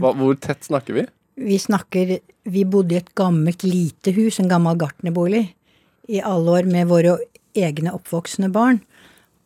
[0.00, 1.04] Hva, hvor tett snakker vi?
[1.34, 5.54] Vi snakker Vi bodde i et gammelt, lite hus, en gammel gartnerbolig,
[6.08, 7.16] i alle år med våre
[7.56, 8.82] egne oppvoksende barn.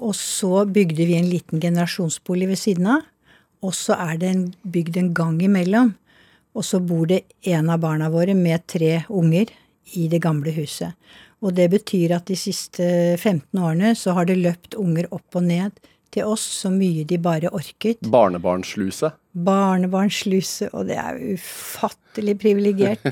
[0.03, 3.07] Og så bygde vi en liten generasjonsbolig ved siden av.
[3.63, 5.95] Og så er det en, bygd en gang imellom.
[6.59, 9.51] Og så bor det en av barna våre med tre unger
[9.95, 10.99] i det gamle huset.
[11.39, 12.83] Og det betyr at de siste
[13.17, 15.79] 15 årene så har det løpt unger opp og ned
[16.15, 19.13] til oss så mye de bare orket Barnebarnsluse.
[19.47, 23.05] Barnebarnsluse, og det er ufattelig privilegert.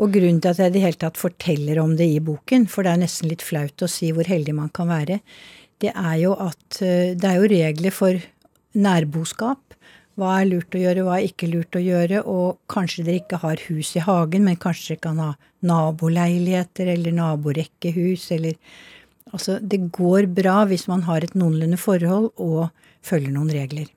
[0.00, 2.86] Og grunnen til at jeg i det hele tatt forteller om det i boken, for
[2.86, 5.20] det er nesten litt flaut å si hvor heldig man kan være,
[5.82, 8.20] det er jo at eh, det er jo regler for
[8.78, 9.60] nærboskap.
[10.14, 13.42] Hva er lurt å gjøre, hva er ikke lurt å gjøre, og kanskje dere ikke
[13.42, 15.30] har hus i hagen, men kanskje dere kan ha
[15.66, 18.60] naboleiligheter eller naborekkehus eller
[19.34, 22.68] Altså, det går bra hvis man har et noenlunde forhold og
[23.04, 23.90] følger noen regler.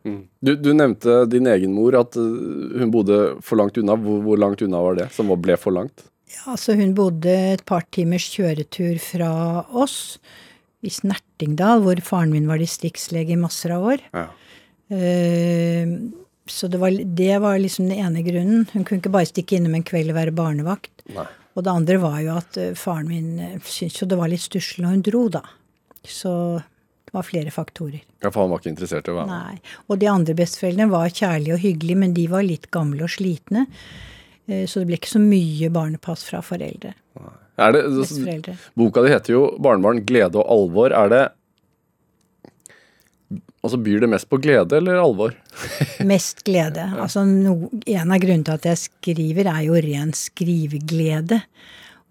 [0.43, 3.97] Du, du nevnte din egen mor, at uh, hun bodde for langt unna.
[4.01, 5.09] Hvor, hvor langt unna var det?
[5.15, 6.05] Som ble for langt?
[6.33, 9.31] Ja, altså hun bodde et par timers kjøretur fra
[9.71, 10.19] oss,
[10.85, 14.03] i Snertingdal, hvor faren min var distriktslege i masser av år.
[14.13, 14.27] Ja.
[14.93, 15.97] Uh,
[16.47, 18.67] så det var, det var liksom den ene grunnen.
[18.71, 20.93] Hun kunne ikke bare stikke innom en kveld og være barnevakt.
[21.15, 21.27] Nei.
[21.57, 24.43] Og det andre var jo at eh, faren min eh, syntes jo det var litt
[24.45, 25.41] stusslig når hun dro, da.
[26.07, 26.31] Så
[27.17, 28.03] var flere faktorer.
[28.23, 29.57] Ja, for han var ikke interessert i å være med.
[29.57, 29.79] Nei.
[29.89, 33.65] Og de andre besteforeldrene var kjærlige og hyggelige, men de var litt gamle og slitne.
[34.47, 36.93] Eh, Så det ble ikke så mye barnepass fra foreldre.
[37.57, 40.93] Det, så, boka di heter jo 'Barnebarn, glede og alvor'.
[40.93, 41.23] Er det
[43.63, 45.33] Altså, Byr det mest på glede eller alvor?
[46.11, 46.85] Mest glede.
[47.01, 51.41] Altså, no, en av grunnene til at jeg skriver, er jo ren skriveglede.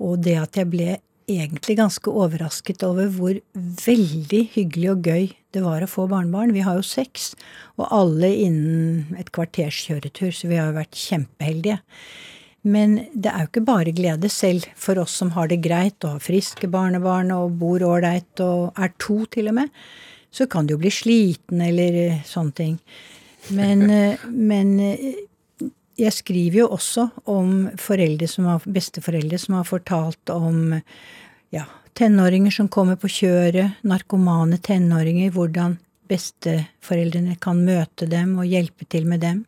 [0.04, 3.38] Og det at jeg ble egentlig ganske overrasket over hvor
[3.82, 6.54] veldig hyggelig og gøy det var å få barnebarn.
[6.54, 7.32] Vi har jo seks,
[7.80, 11.80] og alle innen et kvarters kjøretur, så vi har jo vært kjempeheldige.
[12.66, 16.16] Men det er jo ikke bare glede selv for oss som har det greit og
[16.16, 19.70] har friske barnebarn og bor ålreit og er to til og med.
[20.34, 22.80] Så kan du jo bli sliten eller sånne ting.
[23.54, 25.22] Men, eh, men eh,
[25.96, 30.76] jeg skriver jo også om foreldre som har, besteforeldre som har fortalt om
[31.54, 31.64] ja,
[31.96, 35.78] tenåringer som kommer på kjøret, narkomane tenåringer, hvordan
[36.10, 39.44] besteforeldrene kan møte dem og hjelpe til med dem.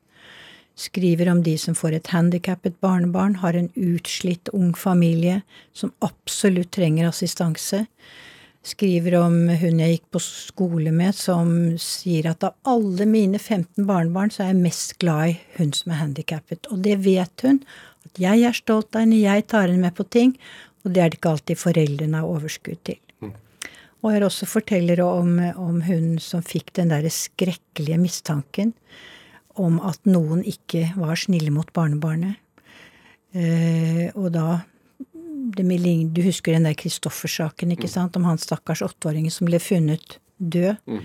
[0.78, 5.42] Skriver om de som får et handikappet barnebarn, har en utslitt ung familie
[5.76, 7.84] som absolutt trenger assistanse.
[8.66, 13.86] Skriver om hun jeg gikk på skole med, som sier at av alle mine 15
[13.88, 16.68] barnebarn, så er jeg mest glad i hun som er handikappet.
[16.72, 17.62] Og det vet hun.
[18.08, 20.34] At jeg er stolt av henne, jeg tar henne med på ting.
[20.84, 23.00] Og det er det ikke alltid foreldrene har overskudd til.
[23.98, 28.74] Og jeg også forteller om, om hun som fikk den derre skrekkelige mistanken
[29.58, 32.38] om at noen ikke var snille mot barnebarnet.
[33.34, 34.60] Eh, og da
[35.54, 38.16] Du husker den der Kristoffer-saken, ikke sant?
[38.16, 41.02] Om han stakkars åtteåringen som ble funnet død mm.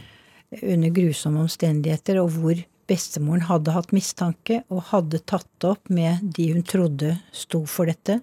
[0.61, 6.23] under grusomme omstendigheter, og hvor bestemoren hadde hatt mistanke og hadde tatt det opp med
[6.35, 8.19] de hun trodde sto for dette.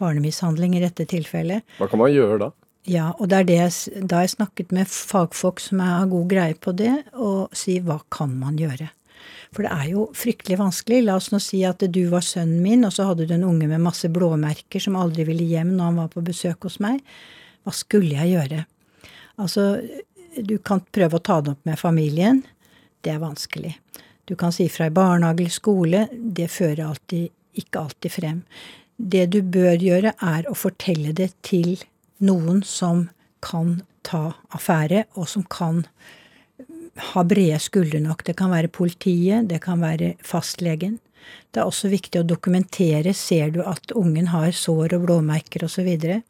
[0.00, 1.66] Barnemishandling i dette tilfellet.
[1.78, 2.50] Hva kan man gjøre da?
[2.88, 6.56] Ja, og det er det jeg, da jeg snakket med fagfolk som har god greie
[6.56, 8.88] på det, og si hva kan man gjøre?
[9.50, 11.00] For det er jo fryktelig vanskelig.
[11.06, 13.66] La oss nå si at du var sønnen min, og så hadde du en unge
[13.70, 17.02] med masse blåmerker som aldri ville hjem når han var på besøk hos meg.
[17.66, 18.62] Hva skulle jeg gjøre?
[19.42, 19.66] Altså,
[20.36, 22.44] du kan prøve å ta det opp med familien.
[23.02, 23.74] Det er vanskelig.
[24.30, 26.04] Du kan si fra i barnehage eller skole.
[26.12, 28.42] Det fører alltid, ikke alltid frem.
[28.96, 31.80] Det du bør gjøre, er å fortelle det til
[32.22, 33.08] noen som
[33.42, 35.82] kan ta affære, og som kan
[37.10, 38.24] ha brede skuldre nok.
[38.26, 40.98] Det kan være politiet, det kan være fastlegen.
[41.50, 43.14] Det er også viktig å dokumentere.
[43.16, 46.20] Ser du at ungen har sår og blåmerker osv., så, videre,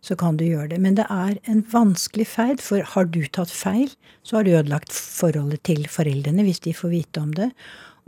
[0.00, 0.80] så kan du gjøre det.
[0.82, 3.90] Men det er en vanskelig feil, for har du tatt feil,
[4.22, 7.50] så har du ødelagt forholdet til foreldrene hvis de får vite om det.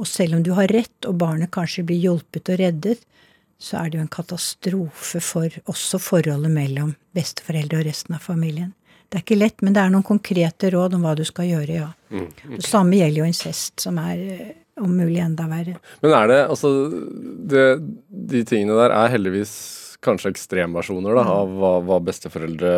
[0.01, 3.03] Og selv om du har rett, og barnet kanskje blir hjulpet og reddet,
[3.62, 8.72] så er det jo en katastrofe for også forholdet mellom besteforeldre og resten av familien.
[9.12, 11.75] Det er ikke lett, men det er noen konkrete råd om hva du skal gjøre,
[11.83, 11.90] ja.
[12.09, 12.57] Mm, okay.
[12.57, 15.75] Det samme gjelder jo incest, som er eh, om mulig enda verre.
[16.01, 16.70] Men er det altså
[17.53, 17.64] det,
[18.09, 19.53] De tingene der er heldigvis
[20.03, 21.33] kanskje ekstremversjoner da, mm.
[21.35, 22.72] av hva, hva, besteforeldre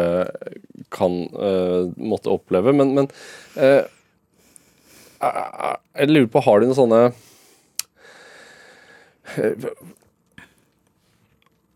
[0.92, 2.74] kan uh, måtte oppleve.
[2.76, 3.08] Men, men
[3.54, 3.86] uh,
[5.22, 7.04] jeg lurer på, har de noen sånne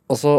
[0.08, 0.32] Altså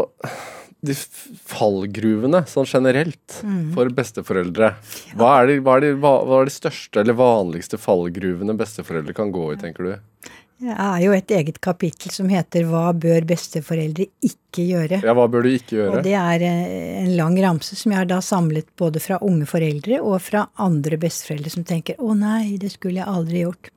[0.80, 3.72] de fallgruvene sånn generelt mm.
[3.74, 4.72] for besteforeldre.
[5.18, 9.16] Hva er, de, hva, er de, hva, hva er, de, største eller vanligste fallgruvene besteforeldre
[9.16, 10.30] kan gå i, tenker du?
[10.60, 14.98] Det er jo et eget kapittel som heter 'Hva bør besteforeldre ikke gjøre'?
[15.00, 15.98] Ja, hva bør du ikke gjøre?
[15.98, 19.48] Og Det er eh, en lang ramse som jeg har da samlet både fra unge
[19.48, 23.72] foreldre og fra andre besteforeldre som tenker 'Å nei, det skulle jeg aldri gjort'.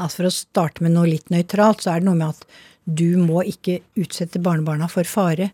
[0.00, 2.44] Altså For å starte med noe litt nøytralt, så er det noe med at
[2.90, 5.52] du må ikke utsette barnebarna for fare.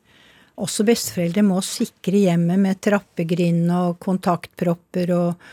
[0.57, 5.49] Også besteforeldre må sikre hjemmet med trappegrind og kontaktpropper og,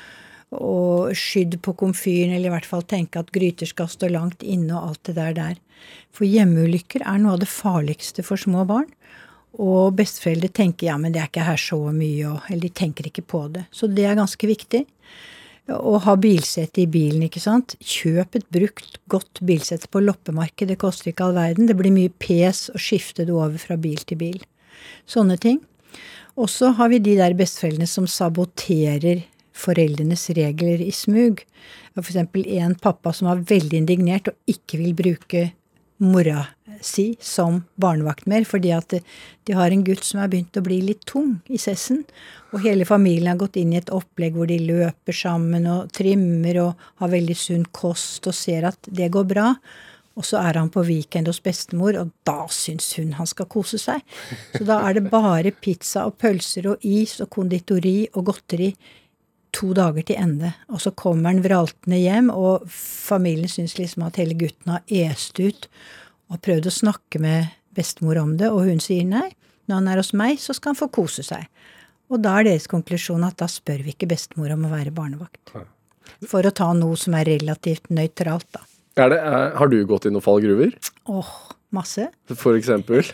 [0.55, 4.77] og skydd på komfyren, eller i hvert fall tenke at gryter skal stå langt inne
[4.77, 5.59] og alt det der der.
[6.15, 8.87] For hjemmeulykker er noe av det farligste for små barn.
[9.61, 13.09] Og besteforeldre tenker ja, men det er ikke her så mye, og, eller de tenker
[13.09, 13.67] ikke på det.
[13.75, 14.85] Så det er ganske viktig.
[15.73, 17.75] Å ha bilsete i bilen, ikke sant.
[17.79, 21.69] Kjøp et brukt, godt bilsete på loppemarked, det koster ikke all verden.
[21.69, 24.41] Det blir mye pes å skifte det over fra bil til bil.
[25.09, 25.61] Sånne ting.
[26.39, 31.43] Og så har vi de der besteforeldrene som saboterer foreldrenes regler i smug.
[31.93, 35.51] For eksempel en pappa som var veldig indignert og ikke vil bruke
[36.03, 36.41] mora
[36.83, 40.81] si som barnevakt mer, fordi at de har en gutt som er begynt å bli
[40.83, 42.01] litt tung i sessen.
[42.51, 46.59] Og hele familien har gått inn i et opplegg hvor de løper sammen og trimmer
[46.65, 49.53] og har veldig sunn kost og ser at det går bra.
[50.13, 53.79] Og så er han på weekend hos bestemor, og da syns hun han skal kose
[53.81, 54.03] seg.
[54.53, 58.69] Så da er det bare pizza og pølser og is og konditori og godteri
[59.53, 60.53] to dager til ende.
[60.69, 65.39] Og så kommer han vraltende hjem, og familien syns liksom at hele gutten har est
[65.41, 65.69] ut
[66.31, 69.31] og prøvd å snakke med bestemor om det, og hun sier nei,
[69.65, 71.45] når han er hos meg, så skal han få kose seg.
[72.11, 75.53] Og da er deres konklusjon at da spør vi ikke bestemor om å være barnevakt.
[76.29, 78.65] For å ta noe som er relativt nøytralt, da.
[78.93, 79.19] Det,
[79.57, 80.75] har du gått i noen fallgruver?
[81.09, 81.31] Åh,
[81.73, 82.09] masse.
[82.29, 83.01] For eksempel?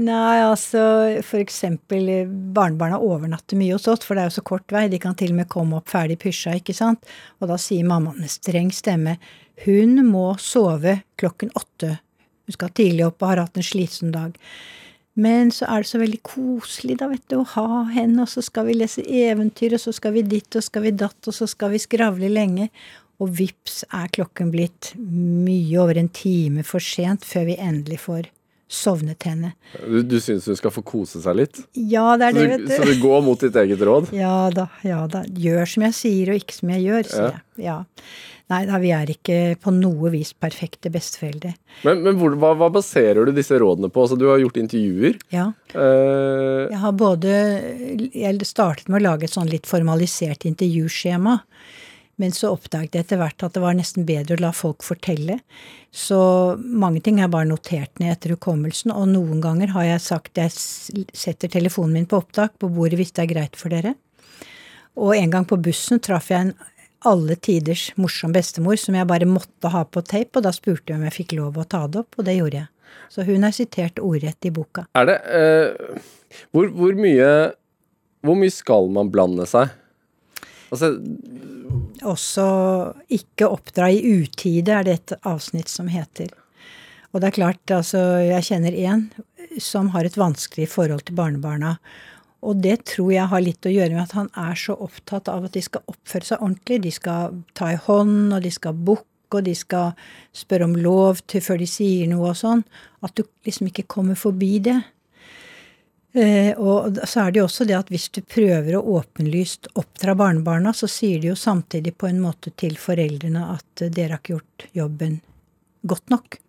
[0.00, 0.80] Nei, altså
[1.26, 2.06] for eksempel
[2.54, 4.86] barnebarna overnatter mye hos oss, for det er jo så kort vei.
[4.92, 7.02] De kan til og med komme opp ferdig pysja, ikke sant.
[7.42, 9.18] Og da sier mammaen med streng stemme
[9.66, 11.98] hun må sove klokken åtte.
[12.46, 14.38] Hun skal tidlig opp og har hatt en slitsom dag.
[15.20, 18.40] Men så er det så veldig koselig, da, vet du, å ha henne, og så
[18.46, 21.48] skal vi lese eventyr, og så skal vi ditt, og skal vi datt, og så
[21.50, 22.70] skal vi skravle lenge.
[23.20, 28.30] Og vips er klokken blitt mye over en time for sent før vi endelig får
[28.70, 29.48] sovnet henne.
[29.82, 31.58] Du, du syns hun skal få kose seg litt?
[31.74, 32.92] Ja, det er det, det, du, så du.
[32.94, 34.12] du går mot ditt eget råd?
[34.16, 35.24] Ja da, ja da.
[35.26, 37.32] Gjør som jeg sier, og ikke som jeg gjør, sier Ja.
[37.34, 37.64] jeg.
[37.66, 37.78] Ja.
[38.50, 41.52] Nei da, vi er ikke på noe vis perfekte besteforeldre.
[41.86, 44.02] Men, men hvor, hva, hva baserer du disse rådene på?
[44.06, 45.18] Altså, du har gjort intervjuer.
[45.34, 45.44] Ja.
[45.74, 47.34] Eh, Jeg har både
[48.10, 51.36] Jeg startet med å lage et sånn litt formalisert intervjuskjema.
[52.20, 55.38] Men så oppdaget jeg etter hvert at det var nesten bedre å la folk fortelle.
[55.88, 56.20] Så
[56.60, 60.52] mange ting jeg bare notert ned etter hukommelsen, og noen ganger har jeg sagt jeg
[60.52, 63.94] setter telefonen min på opptak på bordet hvis det er greit for dere.
[65.00, 66.54] Og en gang på bussen traff jeg en
[67.08, 71.00] alle tiders morsom bestemor som jeg bare måtte ha på tape, og da spurte jeg
[71.00, 72.68] om jeg fikk lov å ta det opp, og det gjorde jeg.
[73.10, 74.84] Så hun er sitert ordrett i boka.
[74.98, 76.02] er det uh,
[76.52, 77.54] hvor, hvor mye
[78.20, 79.70] Hvor mye skal man blande seg?
[80.68, 80.90] Altså,
[82.06, 82.44] Også
[83.12, 86.30] ikke oppdra i utide, er det et avsnitt som heter.
[87.10, 89.08] Og det er klart, altså, jeg kjenner én
[89.60, 91.76] som har et vanskelig forhold til barnebarna.
[92.46, 95.44] Og det tror jeg har litt å gjøre med at han er så opptatt av
[95.44, 96.78] at de skal oppføre seg ordentlig.
[96.86, 99.92] De skal ta i hånd, og de skal bukke, og de skal
[100.34, 102.64] spørre om lov til før de sier noe og sånn.
[103.04, 104.78] At du liksom ikke kommer forbi det.
[106.12, 110.16] Eh, og så er det jo også det at hvis du prøver å åpenlyst oppdra
[110.18, 114.22] barnebarna, så sier de jo samtidig på en måte til foreldrene at eh, dere har
[114.22, 115.20] ikke gjort jobben
[115.86, 116.40] godt nok.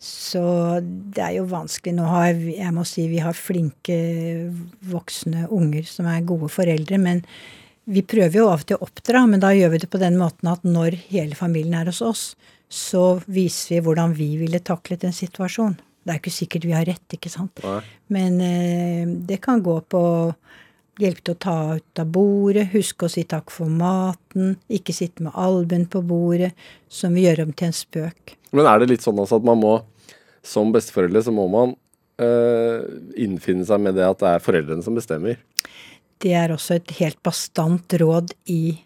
[0.00, 0.42] Så
[0.80, 1.92] det er jo vanskelig.
[1.98, 3.98] Nå har jeg må si vi har flinke
[4.88, 7.20] voksne unger som er gode foreldre, men
[7.90, 10.16] vi prøver jo av og til å oppdra, men da gjør vi det på den
[10.20, 12.24] måten at når hele familien er hos oss,
[12.70, 15.76] så viser vi hvordan vi ville taklet en situasjon.
[16.00, 17.60] Det er ikke sikkert vi har rett, ikke sant.
[17.64, 17.80] Nei.
[18.14, 20.02] Men eh, det kan gå på
[21.00, 25.24] hjelp til å ta ut av bordet, huske å si takk for maten, ikke sitte
[25.24, 26.52] med albuen på bordet,
[26.88, 28.36] som vi gjør om til en spøk.
[28.52, 29.80] men er det litt sånn altså at man må
[30.42, 31.74] Som besteforeldre så må man
[32.16, 32.80] eh,
[33.20, 35.36] innfinne seg med det at det er foreldrene som bestemmer.
[36.16, 38.78] Det er også et helt bastant råd i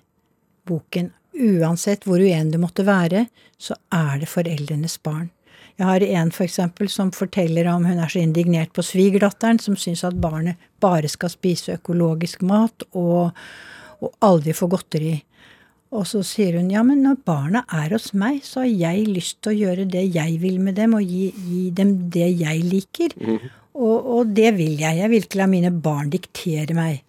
[0.66, 1.12] boken.
[1.34, 5.30] Uansett hvor uenig du måtte være, så er det foreldrenes barn.
[5.74, 9.74] Jeg har en for eksempel som forteller om hun er så indignert på svigerdatteren, som
[9.78, 13.34] syns at barnet bare skal spise økologisk mat og,
[13.98, 15.16] og aldri få godteri.
[15.94, 19.40] Og så sier hun ja, men når barna er hos meg, så har jeg lyst
[19.42, 23.18] til å gjøre det jeg vil med dem, og gi, gi dem det jeg liker.
[23.74, 25.00] Og, og det vil jeg.
[25.00, 27.02] Jeg vil ikke la mine barn diktere meg.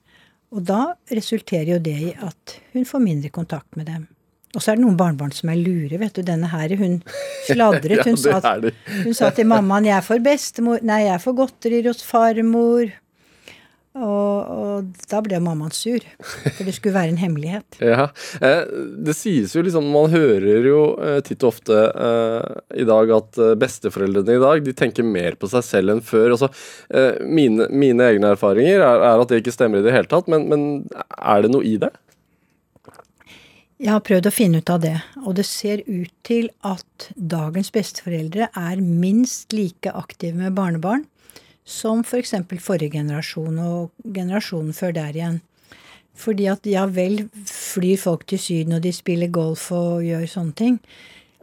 [0.53, 0.81] Og da
[1.13, 4.05] resulterer jo det i at hun får mindre kontakt med dem.
[4.55, 6.23] Og så er det noen barnebarn som er lure, vet du.
[6.25, 7.01] Denne her, hun
[7.49, 8.03] sladret.
[8.05, 11.87] Hun, ja, sa, er hun sa til mammaen 'jeg får bestemor', nei, 'jeg får godterier
[11.89, 12.93] hos farmor'.
[13.95, 17.77] Og, og da ble mammaen sur, for det skulle være en hemmelighet.
[17.95, 18.09] Ja,
[18.43, 18.65] eh,
[19.07, 23.39] Det sies jo liksom Man hører jo eh, titt og ofte eh, i dag at
[23.61, 26.35] besteforeldrene i dag de tenker mer på seg selv enn før.
[26.35, 26.51] Altså,
[26.91, 30.27] eh, mine, mine egne erfaringer er, er at det ikke stemmer i det hele tatt,
[30.27, 30.67] men, men
[31.15, 31.93] er det noe i det?
[33.75, 37.73] Jeg har prøvd å finne ut av det, og det ser ut til at dagens
[37.75, 41.03] besteforeldre er minst like aktive med barnebarn
[41.67, 42.31] som f.eks.
[42.47, 45.41] For forrige generasjon og generasjonen før der igjen.
[46.15, 50.55] Fordi at ja vel flyr folk til Syden, og de spiller golf og gjør sånne
[50.55, 50.79] ting,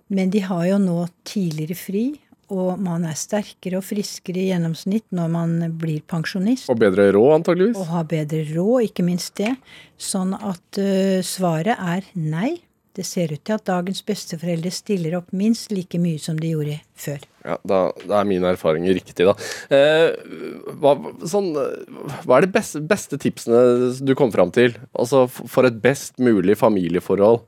[0.08, 2.06] men de har jo nå tidligere fri,
[2.52, 6.68] og man er sterkere og friskere i gjennomsnitt når man blir pensjonist.
[6.72, 7.78] Og bedre råd, antageligvis?
[7.80, 9.54] Og ha bedre råd, ikke minst det.
[10.00, 12.60] Sånn at uh, svaret er nei.
[12.92, 16.74] Det ser ut til at dagens besteforeldre stiller opp minst like mye som de gjorde
[16.92, 17.22] før.
[17.40, 19.32] Ja, da, da er mine erfaringer riktig, da.
[19.72, 20.12] Eh,
[20.76, 20.92] hva,
[21.24, 24.76] sånn, hva er de beste, beste tipsene du kom fram til?
[24.92, 27.40] Altså for et best mulig familieforhold?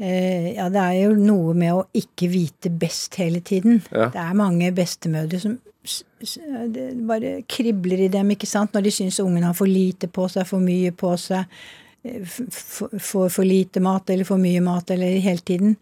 [0.00, 3.82] Eh, ja, det er jo noe med å ikke vite best hele tiden.
[3.92, 4.08] Ja.
[4.10, 5.58] Det er mange bestemødre som
[7.04, 10.46] bare kribler i dem, ikke sant, når de syns ungen har for lite på seg,
[10.48, 11.44] for mye på seg,
[12.04, 15.76] eh, får for lite mat eller for mye mat eller hele tiden.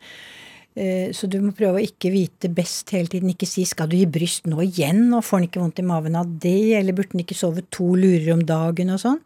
[0.74, 3.30] Eh, Så du må prøve å ikke vite best hele tiden.
[3.30, 6.16] Ikke si 'skal du gi bryst nå igjen', og får han ikke vondt i maven
[6.16, 9.20] av det, eller burde han ikke sove to lurer om dagen og sånn.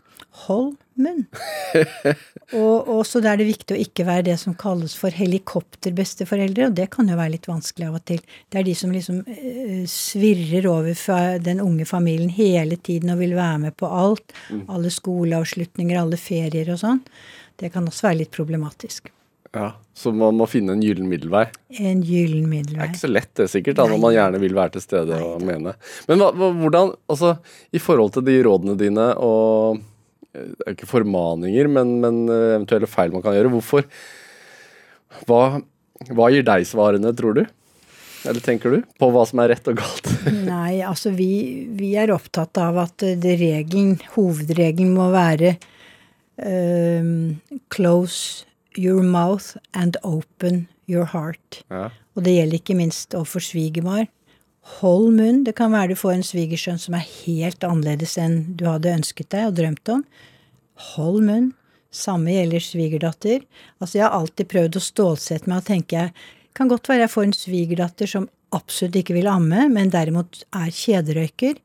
[0.47, 1.25] Hold munn.
[2.61, 6.77] og, og så er det viktig å ikke være det som kalles for helikopterbesteforeldre, og
[6.79, 8.23] det kan jo være litt vanskelig av og til.
[8.53, 13.21] Det er de som liksom eh, svirrer over fra den unge familien hele tiden og
[13.25, 14.37] vil være med på alt.
[14.73, 17.05] Alle skoleavslutninger, alle ferier og sånn.
[17.57, 19.13] Det kan også være litt problematisk.
[19.57, 21.47] Ja, Så man må finne en gyllen middelvei.
[21.81, 22.77] En gyllen middelvei.
[22.77, 25.21] Det er ikke så lett det, sikkert, da, når man gjerne vil være til stede
[25.25, 25.73] og mene.
[26.11, 27.37] Men hva, hvordan, altså,
[27.73, 29.81] i forhold til de rådene dine og
[30.37, 33.87] det er ikke formaninger, men, men eh, eventuelle feil man kan gjøre, hvorfor
[35.27, 35.43] hva,
[36.13, 37.45] hva gir deg svarene, tror du?
[38.27, 40.11] Eller tenker du på hva som er rett og galt?
[40.51, 41.31] Nei, altså vi,
[41.79, 45.55] vi er opptatt av at regelen, hovedregelen må være
[46.43, 47.39] um,
[47.73, 48.45] close
[48.77, 51.63] your mouth and open your heart.
[51.71, 51.89] Ja.
[52.17, 54.07] Og det gjelder ikke minst overfor svigermor.
[54.79, 55.45] Hold munn.
[55.47, 59.31] Det kan være du får en svigersønn som er helt annerledes enn du hadde ønsket
[59.35, 60.03] deg og drømt om.
[60.95, 61.53] Hold munn.
[61.95, 63.45] Samme gjelder svigerdatter.
[63.81, 66.09] Altså, jeg har alltid prøvd å stålsette meg og tenke
[66.57, 70.71] kan godt være jeg får en svigerdatter som absolutt ikke vil amme, men derimot er
[70.73, 71.59] kjederøyker.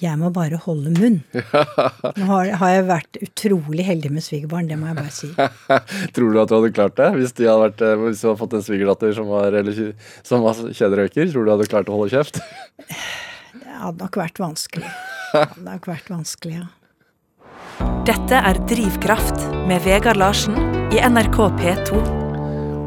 [0.00, 1.18] Jeg må bare holde munn.
[1.34, 5.28] Nå har, har jeg vært utrolig heldig med svigerbarn, det må jeg bare si.
[6.16, 8.40] Tror du at du hadde klart det hvis, de hadde vært, eh, hvis du hadde
[8.40, 9.92] fått en svigerdatter som var, eller,
[10.24, 11.28] som var kjederøyker?
[11.34, 12.40] Tror du du hadde klart å holde kjeft?
[12.80, 14.88] Det hadde nok vært vanskelig.
[15.30, 16.68] Det hadde nok vært vanskelig, ja.
[18.08, 20.56] Dette er Drivkraft med Vegard Larsen
[20.94, 22.19] i NRK P2.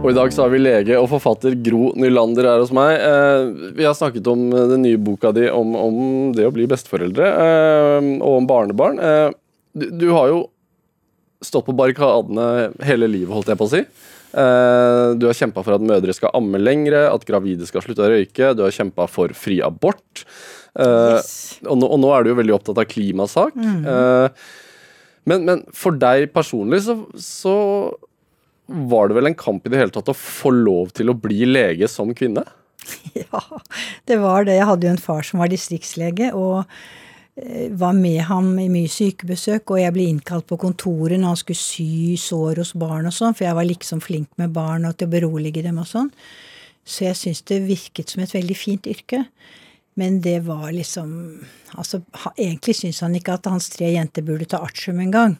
[0.04, 2.98] Og i dag så har vi lege og forfatter Gro Nylander her hos meg.
[3.00, 6.00] Eh, vi har snakket om eh, den nye boka di om, om
[6.36, 9.00] det å bli besteforeldre, eh, og om barnebarn.
[9.00, 9.30] Eh,
[9.80, 10.42] du, du har jo
[11.44, 13.82] stått på barrikadene hele livet, holdt jeg på å si.
[14.44, 18.12] Eh, du har kjempa for at mødre skal amme lengre, at gravide skal slutte å
[18.12, 18.52] røyke.
[18.60, 20.26] Du har kjempa for fri abort.
[20.76, 21.60] Eh, Yes.
[21.64, 23.56] og, nå, og nå er du jo veldig opptatt av klimasak.
[23.56, 24.48] Eh,
[25.32, 27.54] men, men for deg personlig så, så
[28.74, 31.46] var det vel en kamp i det hele tatt å få lov til å bli
[31.50, 32.46] lege som kvinne?
[33.16, 33.40] Ja,
[34.10, 34.58] det var det.
[34.58, 36.66] Jeg hadde jo en far som var distriktslege, og
[37.40, 41.40] eh, var med ham i mye sykebesøk, og jeg ble innkalt på kontoret når han
[41.40, 44.98] skulle sy sår hos barn og sånn, for jeg var liksom flink med barn og
[44.98, 46.12] til å berolige dem og sånn.
[46.84, 49.24] Så jeg syns det virket som et veldig fint yrke.
[49.96, 51.12] Men det var liksom
[51.74, 52.04] Altså,
[52.38, 55.40] egentlig syntes han ikke at hans tre jenter burde ta artium engang.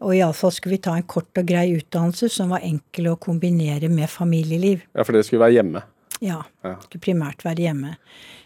[0.00, 3.90] Og iallfall skulle vi ta en kort og grei utdannelse som var enkel å kombinere
[3.92, 4.86] med familieliv.
[4.96, 5.82] Ja, for det skulle være hjemme.
[6.20, 6.42] Ja.
[6.64, 6.76] Ja.
[6.84, 7.96] Skulle primært være hjemme.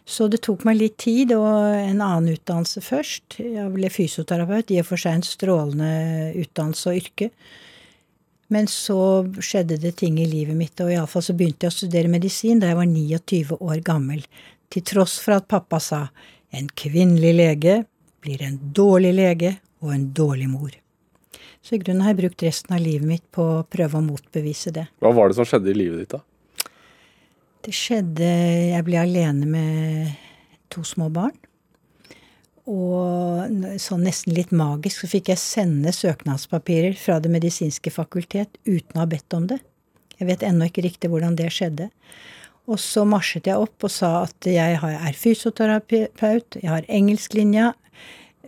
[0.05, 1.49] Så det tok meg litt tid og
[1.79, 3.39] en annen utdannelse først.
[3.41, 5.93] Jeg ble fysioterapeut, i og for seg en strålende
[6.43, 7.31] utdannelse og yrke.
[8.53, 12.13] Men så skjedde det ting i livet mitt, og iallfall så begynte jeg å studere
[12.13, 14.23] medisin da jeg var 29 år gammel.
[14.71, 16.05] Til tross for at pappa sa
[16.55, 17.81] en kvinnelig lege
[18.25, 20.84] blir en dårlig lege og en dårlig mor.
[21.65, 24.73] Så i grunnen har jeg brukt resten av livet mitt på å prøve å motbevise
[24.75, 24.85] det.
[25.01, 26.21] Hva var det som skjedde i livet ditt, da?
[27.65, 28.29] Det skjedde
[28.69, 30.11] Jeg ble alene med
[30.73, 31.33] to små barn.
[32.69, 38.97] Og sånn nesten litt magisk så fikk jeg sende søknadspapirer fra Det medisinske fakultet uten
[38.97, 39.61] å ha bedt om det.
[40.19, 41.91] Jeg vet ennå ikke riktig hvordan det skjedde.
[42.65, 47.73] Og så marsjet jeg opp og sa at jeg er fysioterapeut, jeg har engelsklinja.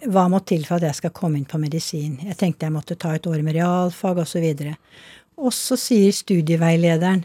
[0.05, 2.19] Hva må til for at jeg skal komme inn på medisin?
[2.27, 4.45] Jeg tenkte jeg måtte ta et år med realfag osv.
[5.41, 7.25] Og så sier studieveilederen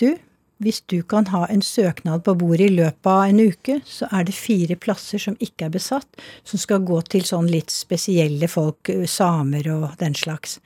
[0.00, 0.14] du,
[0.60, 4.26] hvis du kan ha en søknad på bordet i løpet av en uke, så er
[4.28, 8.92] det fire plasser som ikke er besatt, som skal gå til sånn litt spesielle folk,
[9.08, 10.58] samer og den slags.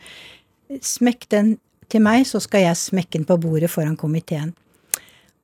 [0.83, 1.55] Smekk den
[1.91, 4.51] til meg, så skal jeg smekke den på bordet foran komiteen.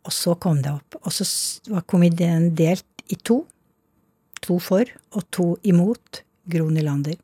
[0.06, 0.98] Og så kom det opp.
[1.04, 1.26] Og så
[1.70, 3.44] var komiteen delt i to.
[4.46, 7.16] To for og to imot Gro Nylander.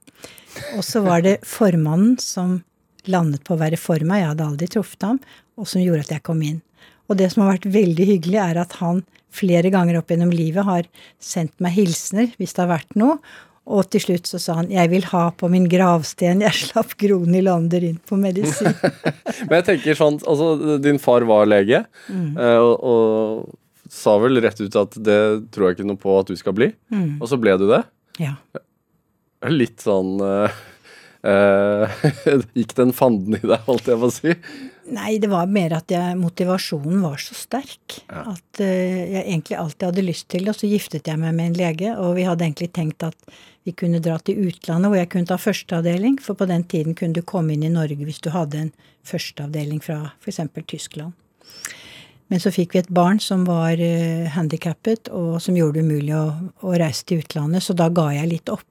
[0.77, 2.61] Og så var det formannen som
[3.07, 5.19] landet på å være for meg, jeg hadde aldri truffet ham,
[5.57, 6.63] og som gjorde at jeg kom inn.
[7.07, 9.05] Og det som har vært veldig hyggelig, er at han
[9.37, 10.89] flere ganger opp gjennom livet har
[11.23, 13.19] sendt meg hilsener hvis det har vært noe.
[13.67, 17.19] Og til slutt så sa han 'jeg vil ha på min gravsten jeg slapp Gro
[17.27, 18.75] Nylander inn på medisin'.
[19.51, 22.37] Men jeg tenker sånn, altså Din far var lege, mm.
[22.39, 23.59] og, og
[23.93, 25.21] sa vel rett ut at det
[25.55, 26.71] tror jeg ikke noe på at du skal bli.
[27.21, 27.85] Og så ble du det.
[28.23, 28.37] ja.
[29.53, 30.55] Litt sånn uh,
[31.27, 32.07] uh,
[32.57, 34.33] Gikk den fanden i deg, holdt jeg på å si?
[34.97, 39.91] Nei, det var mer at jeg, motivasjonen var så sterk at uh, jeg egentlig alltid
[39.91, 40.55] hadde lyst til det.
[40.55, 43.75] Og så giftet jeg meg med en lege, og vi hadde egentlig tenkt at vi
[43.75, 47.27] kunne dra til utlandet hvor jeg kunne ta førsteavdeling, for på den tiden kunne du
[47.27, 48.75] komme inn i Norge hvis du hadde en
[49.07, 50.43] førsteavdeling fra f.eks.
[50.65, 51.15] Tyskland.
[52.33, 56.15] Men så fikk vi et barn som var uh, handikappet, og som gjorde det umulig
[56.17, 56.25] å,
[56.67, 58.67] å reise til utlandet, så da ga jeg litt opp.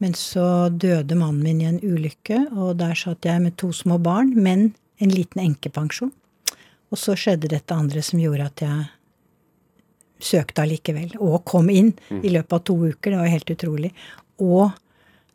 [0.00, 3.98] Men så døde mannen min i en ulykke, og der satt jeg med to små
[4.00, 6.12] barn, men en liten enkepensjon.
[6.90, 8.86] Og så skjedde dette andre som gjorde at jeg
[10.30, 13.12] søkte allikevel, og kom inn i løpet av to uker.
[13.12, 13.92] Det var helt utrolig.
[14.40, 14.72] Og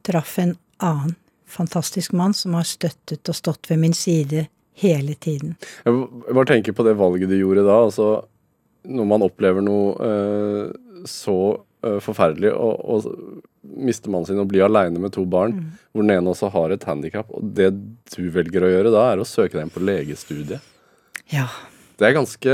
[0.05, 4.47] traff en annen fantastisk mann som har støttet og stått ved min side
[4.81, 5.55] hele tiden.
[5.85, 7.77] Jeg bare tenker på det valget du gjorde da.
[7.87, 8.09] altså
[8.85, 10.73] Når man opplever noe eh,
[11.09, 11.37] så
[11.85, 15.55] eh, forferdelig, og, og mister mannen sin og blir aleine med to barn,
[15.91, 17.71] hvor den ene også har et handikap, og det
[18.13, 20.73] du velger å gjøre da, er å søke deg inn på legestudiet.
[21.33, 21.47] Ja,
[21.97, 22.53] Det er ganske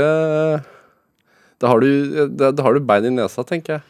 [1.60, 3.82] Da har du, da, har du bein i nesa, tenker jeg.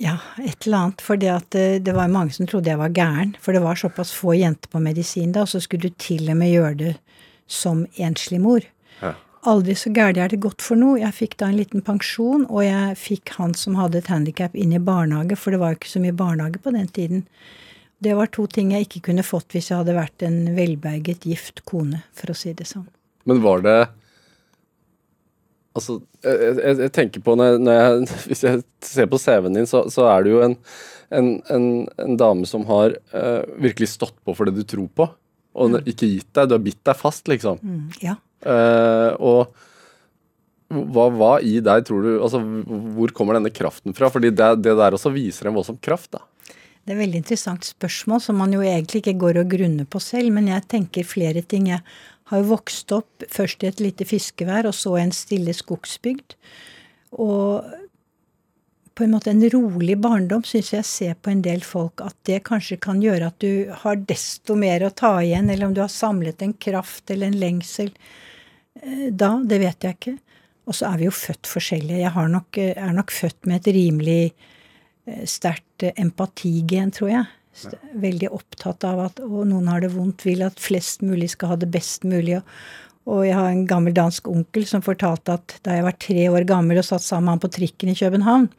[0.00, 1.02] Ja, et eller annet.
[1.04, 3.34] For det, det, det var mange som trodde jeg var gæren.
[3.40, 6.38] For det var såpass få jenter på medisin da, og så skulle du til og
[6.40, 6.92] med gjøre det
[7.52, 8.64] som enslig mor.
[9.02, 9.14] Ja.
[9.50, 11.00] Aldri så gæli er det godt for noe.
[11.00, 14.74] Jeg fikk da en liten pensjon, og jeg fikk han som hadde et handikap, inn
[14.76, 17.24] i barnehage, for det var jo ikke så mye barnehage på den tiden.
[18.02, 21.64] Det var to ting jeg ikke kunne fått hvis jeg hadde vært en velberget, gift
[21.66, 22.86] kone, for å si det sånn.
[23.28, 23.80] Men var det
[25.72, 29.54] Altså, jeg, jeg, jeg tenker på når jeg, når jeg, Hvis jeg ser på CV-en
[29.56, 30.56] din, så, så er du jo en,
[31.08, 31.64] en, en,
[32.04, 35.08] en dame som har uh, virkelig stått på for det du tror på,
[35.52, 36.48] og ikke gitt deg.
[36.48, 37.60] Du har bitt deg fast, liksom.
[37.62, 38.16] Mm, ja.
[38.42, 39.52] Eh, og
[40.72, 42.40] hva, hva i deg tror du Altså,
[42.96, 44.08] hvor kommer denne kraften fra?
[44.12, 46.24] Fordi det, det der også viser en voldsom kraft, da.
[46.82, 50.00] Det er et veldig interessant spørsmål som man jo egentlig ikke går og grunner på
[50.02, 51.68] selv, men jeg tenker flere ting.
[51.70, 51.78] Jeg
[52.32, 56.34] har jo vokst opp først i et lite fiskevær, og så en stille skogsbygd.
[57.22, 57.68] Og
[58.94, 62.42] på en måte en rolig barndom syns jeg ser på en del folk at det
[62.48, 65.92] kanskje kan gjøre at du har desto mer å ta igjen, eller om du har
[65.92, 67.92] samlet en kraft eller en lengsel.
[68.82, 70.16] Eh, Da, det vet jeg ikke.
[70.66, 72.02] Og så er vi jo født forskjellige.
[72.04, 74.32] Jeg har nok, er nok født med et rimelig
[75.06, 77.30] eh, sterkt eh, empatigen, tror jeg.
[78.00, 81.58] Veldig opptatt av at og noen har det vondt, vil at flest mulig skal ha
[81.60, 82.38] det best mulig.
[82.38, 82.54] Og,
[83.10, 86.46] og jeg har en gammel dansk onkel som fortalte at da jeg var tre år
[86.48, 88.50] gammel og satt sammen med han på trikken i København,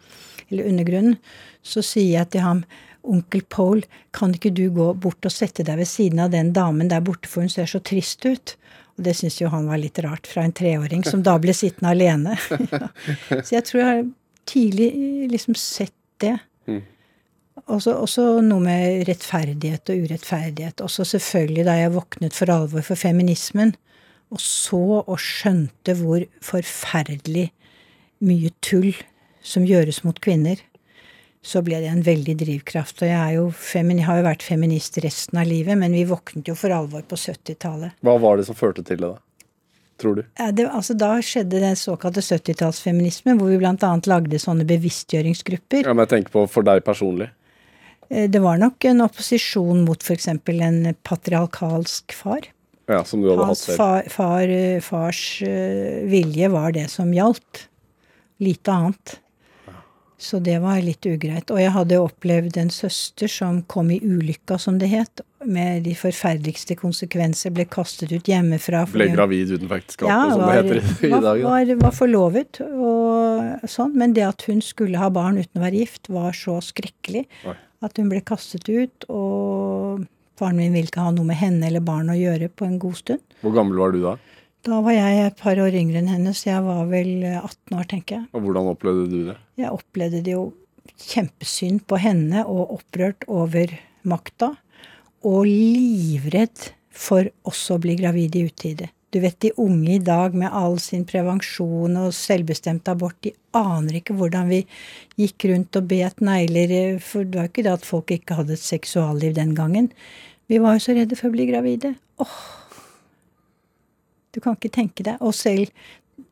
[0.50, 1.20] eller undergrunnen,
[1.64, 2.66] så sier jeg til ham
[3.04, 3.82] Onkel Paul,
[4.16, 7.28] kan ikke du gå bort og sette deg ved siden av den damen der borte,
[7.28, 8.56] for hun ser så trist ut?
[8.96, 11.92] Og det syns jo han var litt rart, fra en treåring som da ble sittende
[11.92, 12.38] alene.
[12.72, 12.88] ja.
[13.44, 14.04] Så jeg tror jeg har
[14.48, 14.90] tidlig
[15.34, 16.38] liksom sett det.
[17.64, 20.84] Også, også noe med rettferdighet og urettferdighet.
[20.86, 23.76] Også selvfølgelig da jeg våknet for alvor for feminismen,
[24.34, 27.52] og så og skjønte hvor forferdelig
[28.24, 28.94] mye tull
[29.44, 30.62] som gjøres mot kvinner,
[31.44, 33.04] så ble det en veldig drivkraft.
[33.04, 36.48] Og jeg, er jo femini, har jo vært feminist resten av livet, men vi våknet
[36.48, 38.00] jo for alvor på 70-tallet.
[38.06, 39.52] Hva var det som førte til det, da?
[40.02, 40.24] Tror du?
[40.40, 43.92] Ja, det, altså, da skjedde den såkalte 70-tallsfeminismen, hvor vi bl.a.
[44.10, 45.84] lagde sånne bevisstgjøringsgrupper.
[45.84, 47.30] Ja, men jeg tenker på for deg personlig.
[48.10, 50.32] Eh, Det var nok en opposisjon mot f.eks.
[50.32, 52.48] en patriarkalsk far.
[52.86, 57.14] Ja, Som du hadde Hans hatt far, far, eh, fars eh, vilje var det som
[57.16, 57.68] gjaldt.
[58.44, 59.20] Lite annet.
[60.24, 61.52] Så det var litt ugreit.
[61.52, 65.96] Og jeg hadde opplevd en søster som kom i ulykka, som det het, med de
[66.00, 68.86] forferdeligste konsekvenser, ble kastet ut hjemmefra.
[68.94, 71.42] Ble gravid uten ekteskapet, ja, som det heter i dag.
[71.42, 73.98] Ja, var, var forlovet og sånn.
[74.00, 77.58] Men det at hun skulle ha barn uten å være gift, var så skrekkelig Oi.
[77.84, 79.10] at hun ble kastet ut.
[79.12, 80.08] Og
[80.40, 83.00] faren min ville ikke ha noe med henne eller barnet å gjøre på en god
[83.00, 83.38] stund.
[83.44, 84.16] Hvor gammel var du da?
[84.64, 87.88] Da var jeg et par år yngre enn henne, så jeg var vel 18 år,
[87.92, 88.28] tenker jeg.
[88.32, 89.38] Og hvordan opplevde du det?
[89.60, 90.46] Jeg opplevde det jo
[91.04, 93.74] kjempesynd på henne og opprørt over
[94.08, 94.54] makta.
[95.28, 98.90] Og livredd for også å bli gravid i utide.
[99.14, 104.00] Du vet, de unge i dag med all sin prevensjon og selvbestemt abort, de aner
[104.00, 104.64] ikke hvordan vi
[105.22, 108.58] gikk rundt og bet negler, for det var jo ikke det at folk ikke hadde
[108.58, 109.92] et seksualliv den gangen.
[110.50, 111.94] Vi var jo så redde for å bli gravide.
[112.24, 112.40] Åh!
[114.34, 115.22] Du kan ikke tenke deg.
[115.22, 115.70] Og selv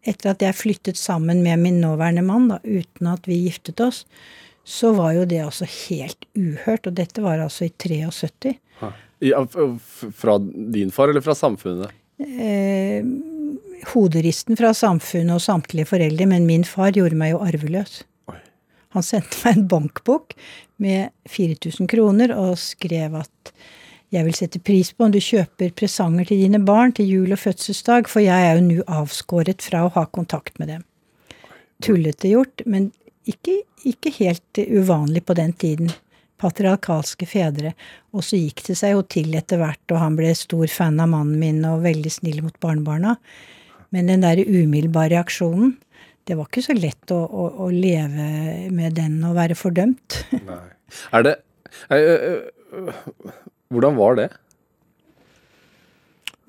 [0.02, 4.04] etter at jeg flyttet sammen med min nåværende mann, da, uten at vi giftet oss,
[4.66, 6.90] så var jo det altså helt uhørt.
[6.90, 8.58] Og dette var altså i 73.
[9.22, 11.94] Ja, fra din far, eller fra samfunnet?
[12.22, 13.06] Eh,
[13.92, 18.02] hoderisten fra samfunnet og samtlige foreldre, men min far gjorde meg jo arveløs.
[18.92, 20.36] Han sendte meg en bankbok
[20.84, 23.54] med 4000 kroner og skrev at
[24.12, 27.40] jeg vil sette pris på om du kjøper presanger til dine barn til jul og
[27.40, 30.84] fødselsdag, for jeg er jo nå avskåret fra å ha kontakt med dem.
[31.82, 32.90] Tullete gjort, men
[33.30, 35.94] ikke, ikke helt uvanlig på den tiden.
[36.42, 37.76] Patriarkalske fedre.
[38.16, 41.12] Og så gikk det seg jo til etter hvert, og han ble stor fan av
[41.14, 43.16] mannen min og veldig snill mot barnebarna.
[43.92, 45.76] Men den der umiddelbare reaksjonen,
[46.30, 50.22] det var ikke så lett å, å, å leve med den og være fordømt.
[50.48, 50.64] Nei.
[51.16, 51.34] Er det
[51.94, 53.36] eh, eh,
[53.72, 54.28] Hvordan var det?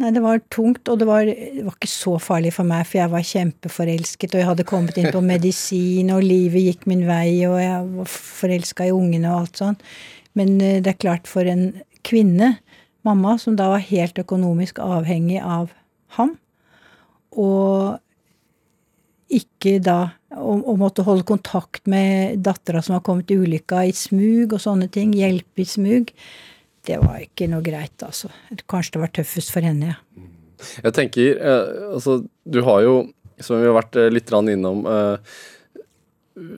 [0.01, 2.99] Nei, det var tungt, og det var, det var ikke så farlig for meg, for
[2.99, 7.43] jeg var kjempeforelsket, og jeg hadde kommet inn på medisin, og livet gikk min vei,
[7.49, 9.77] og jeg var forelska i ungene og alt sånn.
[10.39, 11.69] Men eh, det er klart, for en
[12.09, 12.55] kvinne,
[13.07, 15.71] mamma, som da var helt økonomisk avhengig av
[16.17, 16.35] ham,
[17.33, 18.01] og
[19.33, 19.99] ikke da
[20.37, 24.63] og, og måtte holde kontakt med dattera som var kommet i ulykka i smug og
[24.65, 26.13] sånne ting, hjelpe i smug,
[26.87, 28.31] det var ikke noe greit, altså.
[28.71, 30.29] Kanskje det var tøffest for henne, ja.
[30.83, 32.97] Jeg tenker, eh, altså, du har jo
[33.43, 35.39] som vi har vært eh, litt innom eh,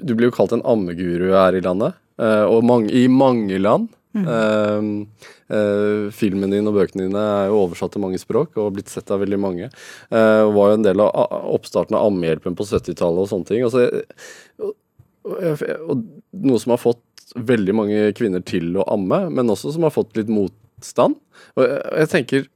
[0.05, 3.89] Du blir jo kalt en ammeguru her i landet, og mange, i mange land.
[4.15, 8.89] Eh, Uh, filmen din og bøkene dine er jo oversatt til mange språk og blitt
[8.89, 9.67] sett av veldig mange.
[10.09, 13.61] Og var jo en del av oppstarten av Ammehjelpen på 70-tallet og sånne ting.
[13.67, 13.85] Altså,
[14.65, 14.73] og,
[15.29, 16.01] og, og
[16.49, 17.05] noe som har fått
[17.35, 21.17] veldig mange kvinner til å amme, men også som har fått litt motstand.
[21.57, 22.51] Og jeg, jeg tenker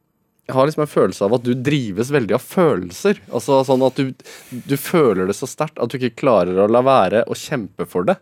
[0.49, 3.19] jeg har liksom en følelse av at du drives veldig av følelser.
[3.37, 4.15] Altså sånn at du,
[4.49, 8.09] du føler det så sterkt at du ikke klarer å la være å kjempe for
[8.09, 8.17] det.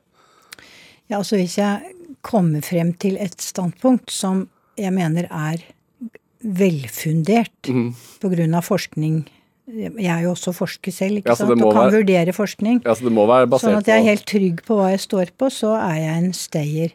[1.06, 1.94] Ja, altså hvis jeg
[2.26, 5.62] kommer frem til et standpunkt som jeg mener er
[6.42, 7.94] velfundert mm.
[8.58, 9.22] av forskning
[9.66, 12.82] Jeg er jo også forsker selv, ikke Ja, sant, og kan være- vurdere forskning.
[12.84, 15.00] Ja, så Det må være basert Sånn at jeg er helt trygg på hva jeg
[15.00, 16.92] står på, så er jeg en stayer.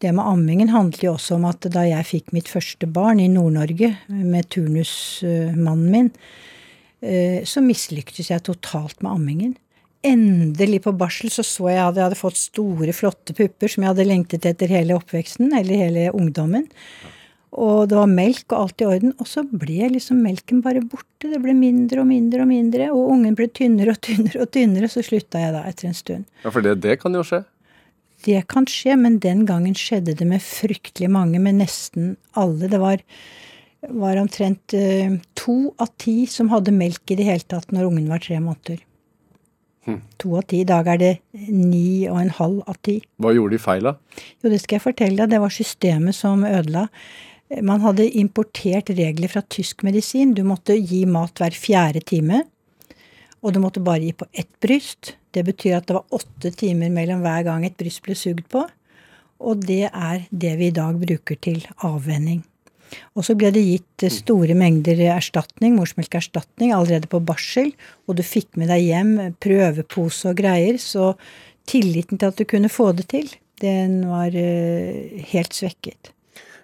[0.00, 3.28] Det med ammingen handler jo også om at da jeg fikk mitt første barn i
[3.28, 6.10] Nord-Norge med turnusmannen min,
[7.02, 9.56] eh, så mislyktes jeg totalt med ammingen.
[10.04, 13.94] Endelig på barsel så så jeg at jeg hadde fått store, flotte pupper som jeg
[13.94, 16.68] hadde lengtet etter hele oppveksten, eller hele ungdommen.
[17.56, 19.12] Og det var melk og alt i orden.
[19.16, 21.30] Og så ble liksom melken bare borte.
[21.30, 22.88] Det ble mindre og mindre og mindre.
[22.92, 24.90] Og ungen ble tynnere og tynnere og tynnere.
[24.92, 26.26] Så slutta jeg da etter en stund.
[26.44, 27.42] Ja, for det, det kan jo skje.
[28.26, 32.68] Det kan skje, men den gangen skjedde det med fryktelig mange, med nesten alle.
[32.72, 33.02] Det var,
[33.92, 38.08] var omtrent uh, to av ti som hadde melk i det hele tatt når ungen
[38.10, 38.80] var tre måneder.
[40.18, 40.64] To av ti.
[40.64, 41.12] I dag er det
[41.46, 42.98] ni og en halv av ti.
[43.22, 43.94] Hva gjorde de feil, da?
[44.42, 45.34] Jo, det skal jeg fortelle deg.
[45.34, 46.88] Det var systemet som ødela.
[47.46, 50.34] Man hadde importert regler fra tysk medisin.
[50.34, 52.42] Du måtte gi mat hver fjerde time.
[53.44, 55.14] Og du måtte bare gi på ett bryst.
[55.30, 58.64] Det betyr at det var åtte timer mellom hver gang et bryst ble sugd på.
[59.46, 62.42] Og det er det vi i dag bruker til avvenning.
[63.18, 67.72] Og så ble det gitt store mengder erstatning, morsmelkerstatning, allerede på barsel.
[68.06, 70.80] Og du fikk med deg hjem prøvepose og greier.
[70.82, 71.12] Så
[71.68, 73.30] tilliten til at du kunne få det til,
[73.62, 76.15] den var eh, helt svekket.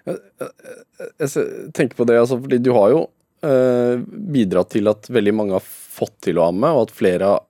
[0.05, 3.01] Jeg tenker på det, altså, fordi du har jo
[3.45, 4.01] eh,
[4.35, 7.43] bidratt til at veldig mange har fått til å amme, og at flere har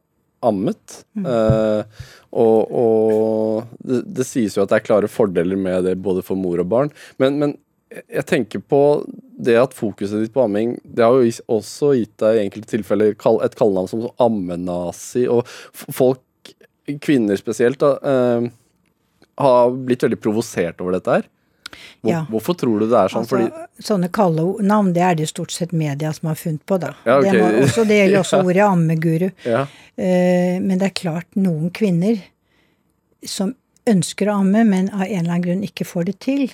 [0.43, 0.99] ammet.
[1.17, 6.23] Eh, og og det, det sies jo at det er klare fordeler med det både
[6.25, 6.93] for mor og barn.
[7.21, 7.55] Men, men
[7.93, 8.81] jeg tenker på
[9.43, 13.13] det at fokuset ditt på amming Det har jo også gitt deg i enkelte tilfeller
[13.13, 15.27] et kallenavn som ammenazi.
[15.29, 16.23] Og folk,
[17.03, 18.49] kvinner spesielt, da, eh,
[19.39, 21.29] har blitt veldig provosert over dette her.
[22.01, 22.25] Hvor, Ja.
[22.29, 23.25] Hvorfor tror du det er sånn?
[23.25, 26.93] Altså, Fordi sånne kallenavn, det er det stort sett media som har funnet på, da.
[27.05, 27.31] Ja, okay.
[27.31, 29.31] det, må, også, det gjelder også ordet ammeguru.
[29.47, 32.17] ja, Uh, men det er klart noen kvinner
[33.29, 33.51] som
[33.89, 36.47] ønsker å amme, men av en eller annen grunn ikke får det til.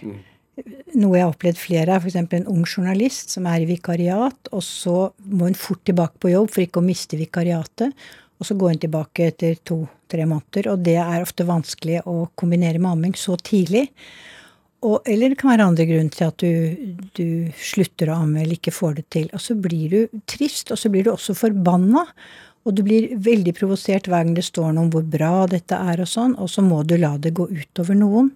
[1.00, 2.18] Noe jeg har opplevd flere av, f.eks.
[2.20, 4.98] en ung journalist som er i vikariat, og så
[5.30, 7.96] må hun fort tilbake på jobb for ikke å miste vikariatet.
[8.40, 12.80] Og så går hun tilbake etter to-tre måneder, og det er ofte vanskelig å kombinere
[12.80, 13.90] med amming så tidlig.
[14.80, 17.26] Og, eller det kan være andre grunner til at du, du
[17.60, 19.26] slutter å amme eller ikke får det til.
[19.36, 22.06] Og så blir du trist, og så blir du også forbanna.
[22.68, 26.04] Og du blir veldig provosert hver gang det står noe om hvor bra dette er
[26.04, 28.32] og sånn, og så må du la det gå utover noen.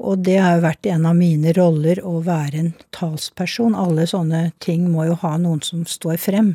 [0.00, 3.76] Og det har jo vært en av mine roller å være en talsperson.
[3.76, 6.54] Alle sånne ting må jo ha noen som står frem.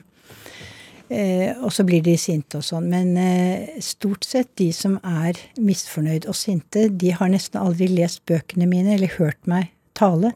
[1.10, 2.88] Eh, og så blir de sinte og sånn.
[2.91, 8.24] Men eh, stort sett de som er misfornøyd og sinte, de har nesten aldri lest
[8.30, 10.34] bøkene mine eller hørt meg tale.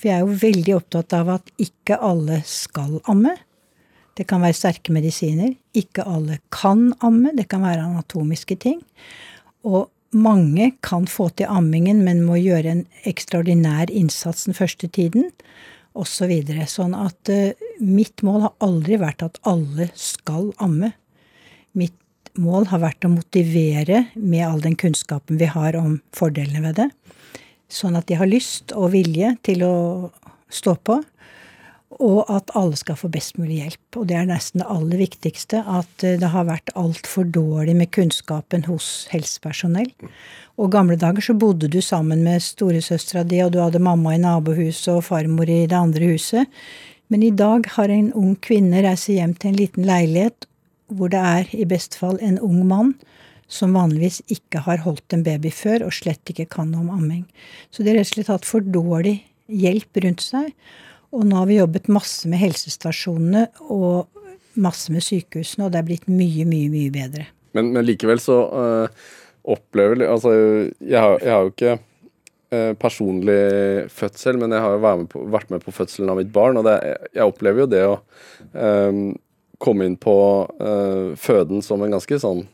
[0.00, 3.36] For jeg er jo veldig opptatt av at ikke alle skal amme.
[4.18, 5.54] Det kan være sterke medisiner.
[5.76, 7.34] Ikke alle kan amme.
[7.36, 8.80] Det kan være anatomiske ting.
[9.64, 15.30] Og mange kan få til ammingen, men må gjøre en ekstraordinær innsats den første tiden,
[15.94, 16.12] osv.
[16.20, 16.66] Så videre.
[16.70, 20.92] sånn at eh, mitt mål har aldri vært at alle skal amme.
[21.72, 21.96] Mitt
[22.38, 26.88] mål har vært å motivere med all den kunnskapen vi har om fordelene ved det,
[27.70, 29.74] sånn at de har lyst og vilje til å
[30.50, 31.00] stå på.
[31.98, 33.98] Og at alle skal få best mulig hjelp.
[33.98, 35.64] Og det er nesten det aller viktigste.
[35.66, 39.90] At eh, det har vært altfor dårlig med kunnskapen hos helsepersonell.
[40.60, 44.22] Og gamle dager så bodde du sammen med storesøstera di, og du hadde mamma i
[44.22, 46.62] nabohuset og farmor i det andre huset.
[47.10, 50.46] Men i dag har en ung kvinne reist hjem til en liten leilighet
[50.94, 52.94] hvor det er i best fall en ung mann
[53.50, 57.24] som vanligvis ikke har holdt en baby før, og slett ikke kan noe om amming.
[57.74, 59.16] Så de har rett og slett hatt for dårlig
[59.50, 60.52] hjelp rundt seg.
[61.10, 64.08] Og nå har vi jobbet masse med helsestasjonene og
[64.60, 67.26] masse med sykehusene, og det er blitt mye, mye, mye bedre.
[67.56, 69.06] Men, men likevel så øh,
[69.50, 70.32] opplever Altså,
[70.78, 71.72] jeg har, jeg har jo ikke
[72.54, 73.40] øh, personlig
[73.90, 76.60] fødsel, men jeg har jo vært med, på, vært med på fødselen av mitt barn,
[76.60, 76.76] og det,
[77.14, 77.96] jeg opplever jo det å
[78.54, 79.04] øhm,
[79.60, 80.14] komme inn på
[81.20, 82.46] føden som en ganske sånn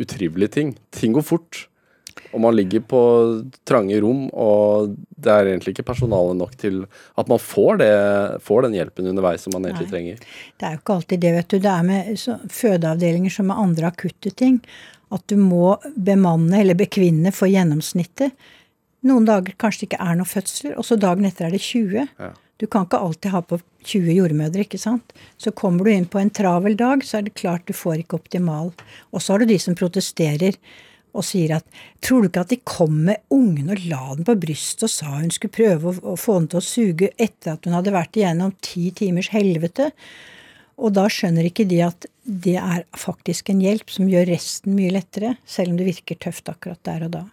[0.00, 0.72] utrivelig ting.
[0.96, 1.66] Ting går fort.
[2.30, 3.00] Og man ligger på
[3.66, 6.84] trange rom, og det er egentlig ikke personale nok til
[7.18, 7.90] at man får, det,
[8.46, 9.94] får den hjelpen underveis som man egentlig Nei.
[9.94, 10.22] trenger.
[10.60, 11.58] Det er jo ikke alltid det, vet du.
[11.58, 14.60] Det er med fødeavdelinger som med andre akutte ting.
[15.10, 18.36] At du må bemanne eller bekvinne for gjennomsnittet.
[19.08, 22.06] Noen dager kanskje det ikke er noen fødsler, og så dagen etter er det 20.
[22.20, 22.30] Ja.
[22.60, 23.56] Du kan ikke alltid ha på
[23.88, 25.14] 20 jordmødre, ikke sant.
[25.40, 28.18] Så kommer du inn på en travel dag, så er det klart du får ikke
[28.20, 28.74] optimal.
[29.10, 30.58] Og så har du de som protesterer
[31.12, 34.36] og sier at tror du ikke at de kom med ungen og la den på
[34.40, 37.76] brystet og sa hun skulle prøve å, få den til å suge etter at hun
[37.76, 39.90] hadde vært igjennom ti timers helvete?
[40.80, 44.94] Og da skjønner ikke de at det er faktisk en hjelp som gjør resten mye
[44.94, 47.24] lettere, selv om det virker tøft akkurat der og da.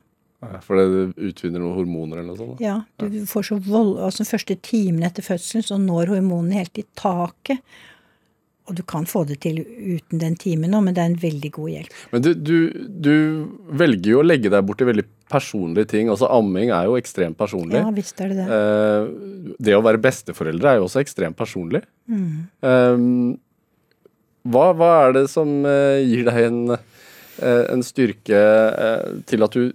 [0.43, 2.59] Ja, for det utvinner noen hormoner eller noe sånt?
[2.61, 6.85] Ja, du får så vold, altså første timen etter fødselen så når hormonene helt i
[6.99, 7.63] taket.
[8.67, 11.51] Og du kan få det til uten den timen òg, men det er en veldig
[11.55, 11.97] god hjelp.
[12.11, 12.57] Men du, du,
[13.07, 13.13] du,
[13.79, 16.11] velger jo å legge deg bort i veldig personlige ting.
[16.11, 17.79] Altså Amming er jo ekstremt personlig.
[17.79, 18.47] Ja, visst er Det det.
[18.59, 21.85] Eh, det å være besteforeldre er jo også ekstremt personlig.
[22.11, 22.47] Mm.
[22.67, 23.37] Eh,
[24.47, 29.55] hva, hva, er det som eh, gir deg en, eh, en styrke eh, til at
[29.55, 29.71] du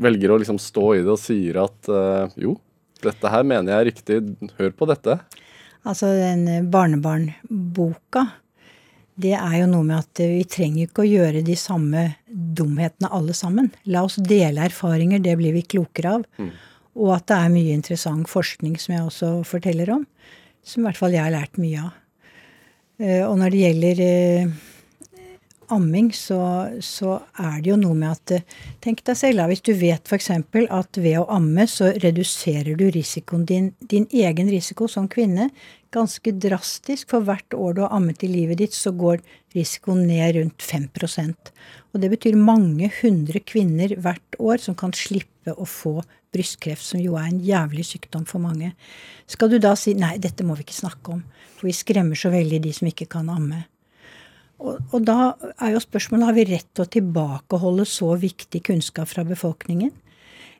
[0.00, 1.88] velger å liksom stå i det og sier at
[2.40, 2.54] jo,
[3.04, 4.20] dette her mener jeg er riktig,
[4.56, 5.18] hør på dette?
[5.88, 8.26] Altså den barnebarnboka,
[9.20, 13.34] det er jo noe med at vi trenger ikke å gjøre de samme dumhetene alle
[13.36, 13.70] sammen.
[13.88, 16.26] La oss dele erfaringer, det blir vi klokere av.
[16.40, 16.50] Mm.
[17.00, 20.04] Og at det er mye interessant forskning som jeg også forteller om,
[20.66, 21.96] som i hvert fall jeg har lært mye av.
[23.00, 24.54] Eh, og når det gjelder eh,
[25.74, 26.40] amming, så,
[26.84, 28.54] så, er det jo noe med at
[28.84, 30.30] Tenk deg selv, hvis du vet f.eks.
[30.30, 35.50] at ved å amme så reduserer du risikoen din, din egen risiko som kvinne
[35.94, 37.10] ganske drastisk.
[37.10, 39.22] For hvert år du har ammet i livet ditt, så går
[39.56, 41.52] risikoen ned rundt 5%
[41.92, 45.98] Og det betyr mange hundre kvinner hvert år som kan slippe å få
[46.30, 48.72] brystkreft, som jo er en jævlig sykdom for mange.
[49.26, 51.24] Skal du da si nei, dette må vi ikke snakke om,
[51.56, 53.64] for vi skremmer så veldig de som ikke kan amme.
[54.60, 55.32] Og, og, da
[55.62, 59.92] er jo spørsmålet har vi rett til å tilbakeholde så viktig kunnskap fra befolkningen.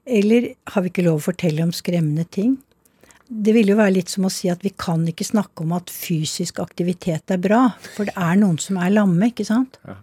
[0.08, 2.56] Eller har vi ikke lov å fortelle om skremmende ting?
[3.30, 5.92] Det vil jo være litt som å si at vi kan ikke snakke om at
[5.92, 7.66] fysisk aktivitet er bra.
[7.94, 9.78] For det er noen som er lamme, ikke sant?
[9.86, 10.00] Ja.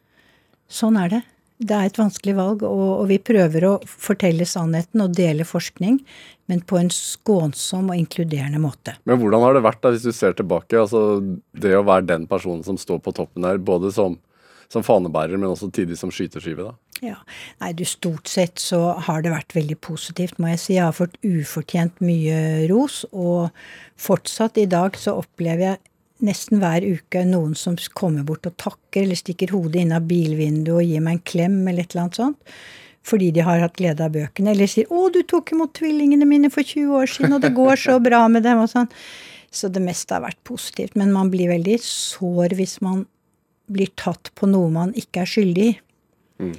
[0.71, 1.23] Sånn er det.
[1.57, 5.97] Det er et vanskelig valg, og, vi prøver å fortelle sannheten og dele forskning,
[6.51, 8.93] men på en skånsom og inkluderende måte.
[9.09, 10.77] Men hvordan har det vært, da, hvis du ser tilbake?
[10.77, 11.17] Altså,
[11.57, 14.19] det å være den personen som står på toppen der, både som,
[14.69, 16.77] som fanebærer, men også tidlig som skyteskive, da?
[17.01, 17.17] Ja.
[17.61, 20.71] Nei, du, stort sett så har det vært veldig positivt, må jeg si.
[20.77, 23.49] Jeg har fått ufortjent mye ros, og
[24.01, 25.83] fortsatt i dag så opplever jeg
[26.23, 30.75] nesten hver uke noen som kommer bort og takker, eller stikker hodet inn av bilvinduet
[30.79, 32.57] og gir meg en klem, eller et eller annet sånt.
[33.07, 34.51] Fordi de har hatt glede av bøkene.
[34.51, 37.75] Eller sier 'Å, du tok imot tvillingene mine for 20 år siden, og det går
[37.79, 38.89] så bra med dem', og sånn.
[39.51, 40.95] Så det meste har vært positivt.
[40.95, 43.05] Men man blir veldig sår hvis man
[43.71, 45.77] blir tatt på noe man ikke er skyldig i.
[46.39, 46.55] Mm.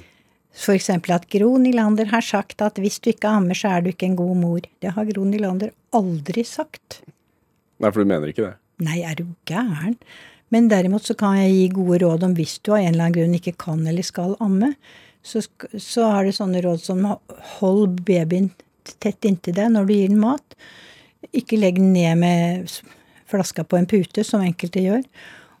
[0.59, 0.89] F.eks.
[0.89, 4.17] at Gro Nylander har sagt at hvis du ikke ammer, så er du ikke en
[4.19, 4.65] god mor.
[4.81, 7.01] Det har Gro Nylander aldri sagt.
[7.79, 8.57] Nei, for du mener ikke det?
[8.83, 9.97] Nei, er du gæren?
[10.53, 13.17] Men derimot så kan jeg gi gode råd om hvis du av en eller annen
[13.17, 14.73] grunn ikke kan eller skal amme,
[15.21, 15.43] så,
[15.77, 17.03] så har det sånne råd som
[17.59, 18.49] hold babyen
[19.03, 20.55] tett inntil deg når du gir den mat.
[21.35, 22.79] Ikke legg den ned med
[23.29, 25.03] flaska på en pute, som enkelte gjør.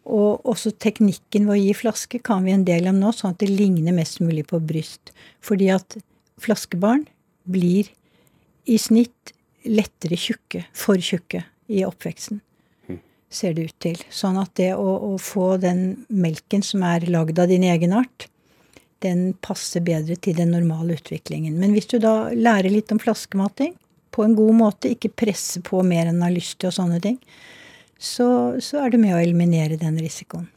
[0.09, 3.43] Og også teknikken ved å gi flaske kan vi en del om nå, sånn at
[3.43, 5.13] det ligner mest mulig på bryst.
[5.45, 5.99] Fordi at
[6.41, 7.05] flaskebarn
[7.45, 7.91] blir
[8.65, 9.35] i snitt
[9.69, 12.39] lettere tjukke, for tjukke, i oppveksten
[13.29, 14.01] ser det ut til.
[14.09, 18.27] Sånn at det å, å få den melken som er lagd av din egen art,
[19.05, 21.55] den passer bedre til den normale utviklingen.
[21.61, 23.75] Men hvis du da lærer litt om flaskemating
[24.15, 26.99] på en god måte, ikke presse på mer enn du har lyst til og sånne
[27.03, 27.19] ting,
[27.99, 30.47] så, så er du med å eliminere den risikoen.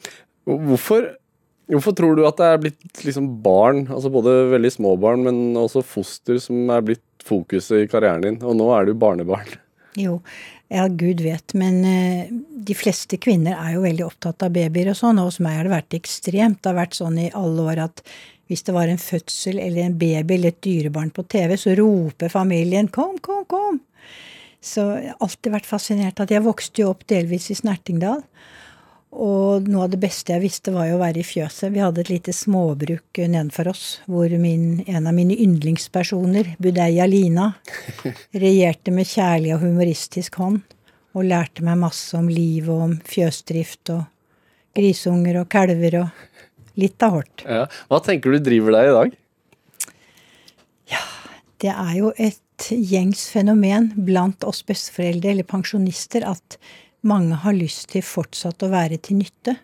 [0.47, 1.13] Hvorfor,
[1.71, 5.59] hvorfor tror du at det er blitt liksom barn, altså både veldig små barn, men
[5.59, 9.55] også foster, som er blitt fokuset i karrieren din, og nå er du barnebarn?
[9.99, 10.17] Jo,
[10.73, 11.55] ja, gud vet.
[11.59, 12.33] Men uh,
[12.67, 15.69] de fleste kvinner er jo veldig opptatt av babyer og sånn, og hos meg har
[15.69, 16.63] det vært ekstremt.
[16.63, 18.05] Det har vært sånn i alle år at
[18.51, 22.33] hvis det var en fødsel eller en baby eller et dyrebarn på TV, så roper
[22.33, 23.81] familien 'kom, kom, kom'.
[24.63, 28.23] Så jeg har alltid vært fascinert at jeg vokste jo opp delvis i Snertingdal.
[29.13, 31.69] Og noe av det beste jeg visste, var jo å være i fjøset.
[31.75, 37.51] Vi hadde et lite småbruk nedenfor oss, hvor min, en av mine yndlingspersoner, Budeia Lina,
[38.45, 40.63] regjerte med kjærlig og humoristisk hånd.
[41.13, 44.07] Og lærte meg masse om liv og om fjøsdrift og
[44.73, 47.43] Grisunger og kalver og litt av hvert.
[47.45, 47.67] Ja.
[47.93, 49.19] Hva tenker du driver deg i dag?
[50.95, 51.03] Ja,
[51.61, 56.57] Det er jo et gjengs fenomen blant oss besteforeldre eller pensjonister at
[57.09, 59.57] mange har lyst til fortsatt å være til nytte.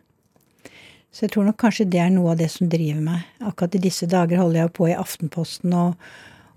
[1.12, 3.28] Så jeg tror nok kanskje det er noe av det som driver meg.
[3.40, 5.96] Akkurat i disse dager holder jeg på i Aftenposten og,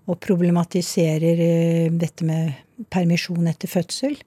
[0.10, 4.18] og problematiserer eh, dette med permisjon etter fødsel.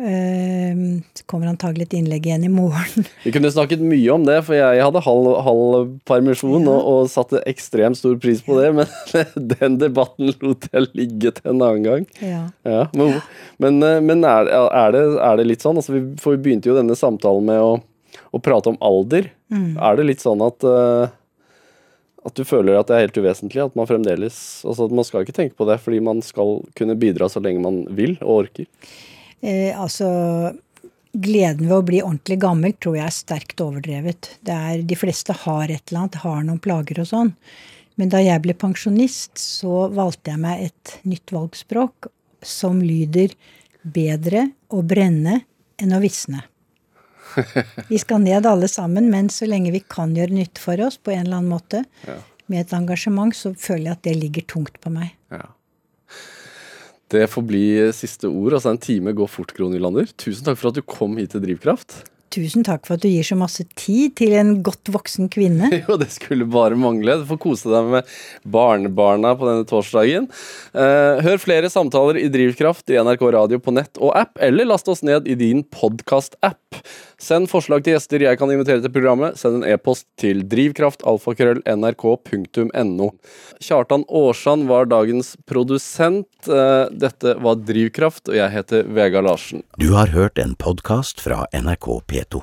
[0.00, 0.76] Eh,
[1.12, 3.04] det kommer antagelig et innlegg igjen i morgen.
[3.26, 7.42] Vi kunne snakket mye om det, for jeg hadde halv, halv permisjon og, og satte
[7.50, 8.88] ekstremt stor pris på det, men
[9.54, 12.08] den debatten lot jeg ligge til en annen gang.
[12.24, 12.42] Ja.
[12.64, 13.18] Ja, men
[13.62, 15.78] men, eh, men er, er, det, er det litt sånn?
[15.78, 17.74] Altså, vi, for vi begynte jo denne samtalen med å,
[18.32, 19.28] å prate om alder.
[19.52, 21.12] Er det litt sånn at eh,
[22.22, 25.24] at du føler at det er helt uvesentlig at man fremdeles altså at Man skal
[25.24, 28.68] ikke tenke på det, fordi man skal kunne bidra så lenge man vil og orker.
[29.42, 30.08] Eh, altså
[31.12, 34.30] Gleden ved å bli ordentlig gammel tror jeg er sterkt overdrevet.
[34.40, 37.34] Det er, de fleste har et eller annet, har noen plager og sånn.
[38.00, 42.08] Men da jeg ble pensjonist, så valgte jeg meg et nytt valgspråk
[42.42, 43.34] som lyder
[43.82, 45.42] bedre å brenne
[45.76, 46.46] enn å visne.
[47.90, 51.14] Vi skal ned alle sammen, men så lenge vi kan gjøre nytte for oss på
[51.14, 51.80] en eller annen måte,
[52.50, 55.14] med et engasjement, så føler jeg at det ligger tungt på meg.
[57.12, 58.56] Det får bli siste ord.
[58.56, 60.08] altså En time går fort, Gro Nylander.
[60.16, 62.02] Tusen takk for at du kom hit til Drivkraft.
[62.32, 65.68] Tusen takk for at du gir så masse tid til en godt voksen kvinne.
[65.82, 67.18] Jo, det skulle bare mangle.
[67.20, 68.08] Du får kose deg med
[68.48, 70.28] barnebarna på denne torsdagen.
[70.72, 74.88] Eh, hør flere samtaler i Drivkraft i NRK Radio på nett og app, eller last
[74.88, 76.80] oss ned i din podkast-app.
[77.22, 79.38] Send forslag til gjester jeg kan invitere til programmet.
[79.38, 83.06] Send en e-post til drivkraftalfakrøll.nrk.no.
[83.62, 86.48] Kjartan Aarsand var dagens produsent.
[86.48, 89.62] Eh, dette var Drivkraft, og jeg heter Vegard Larsen.
[89.78, 92.42] Du har hørt en podkast fra NRK P2.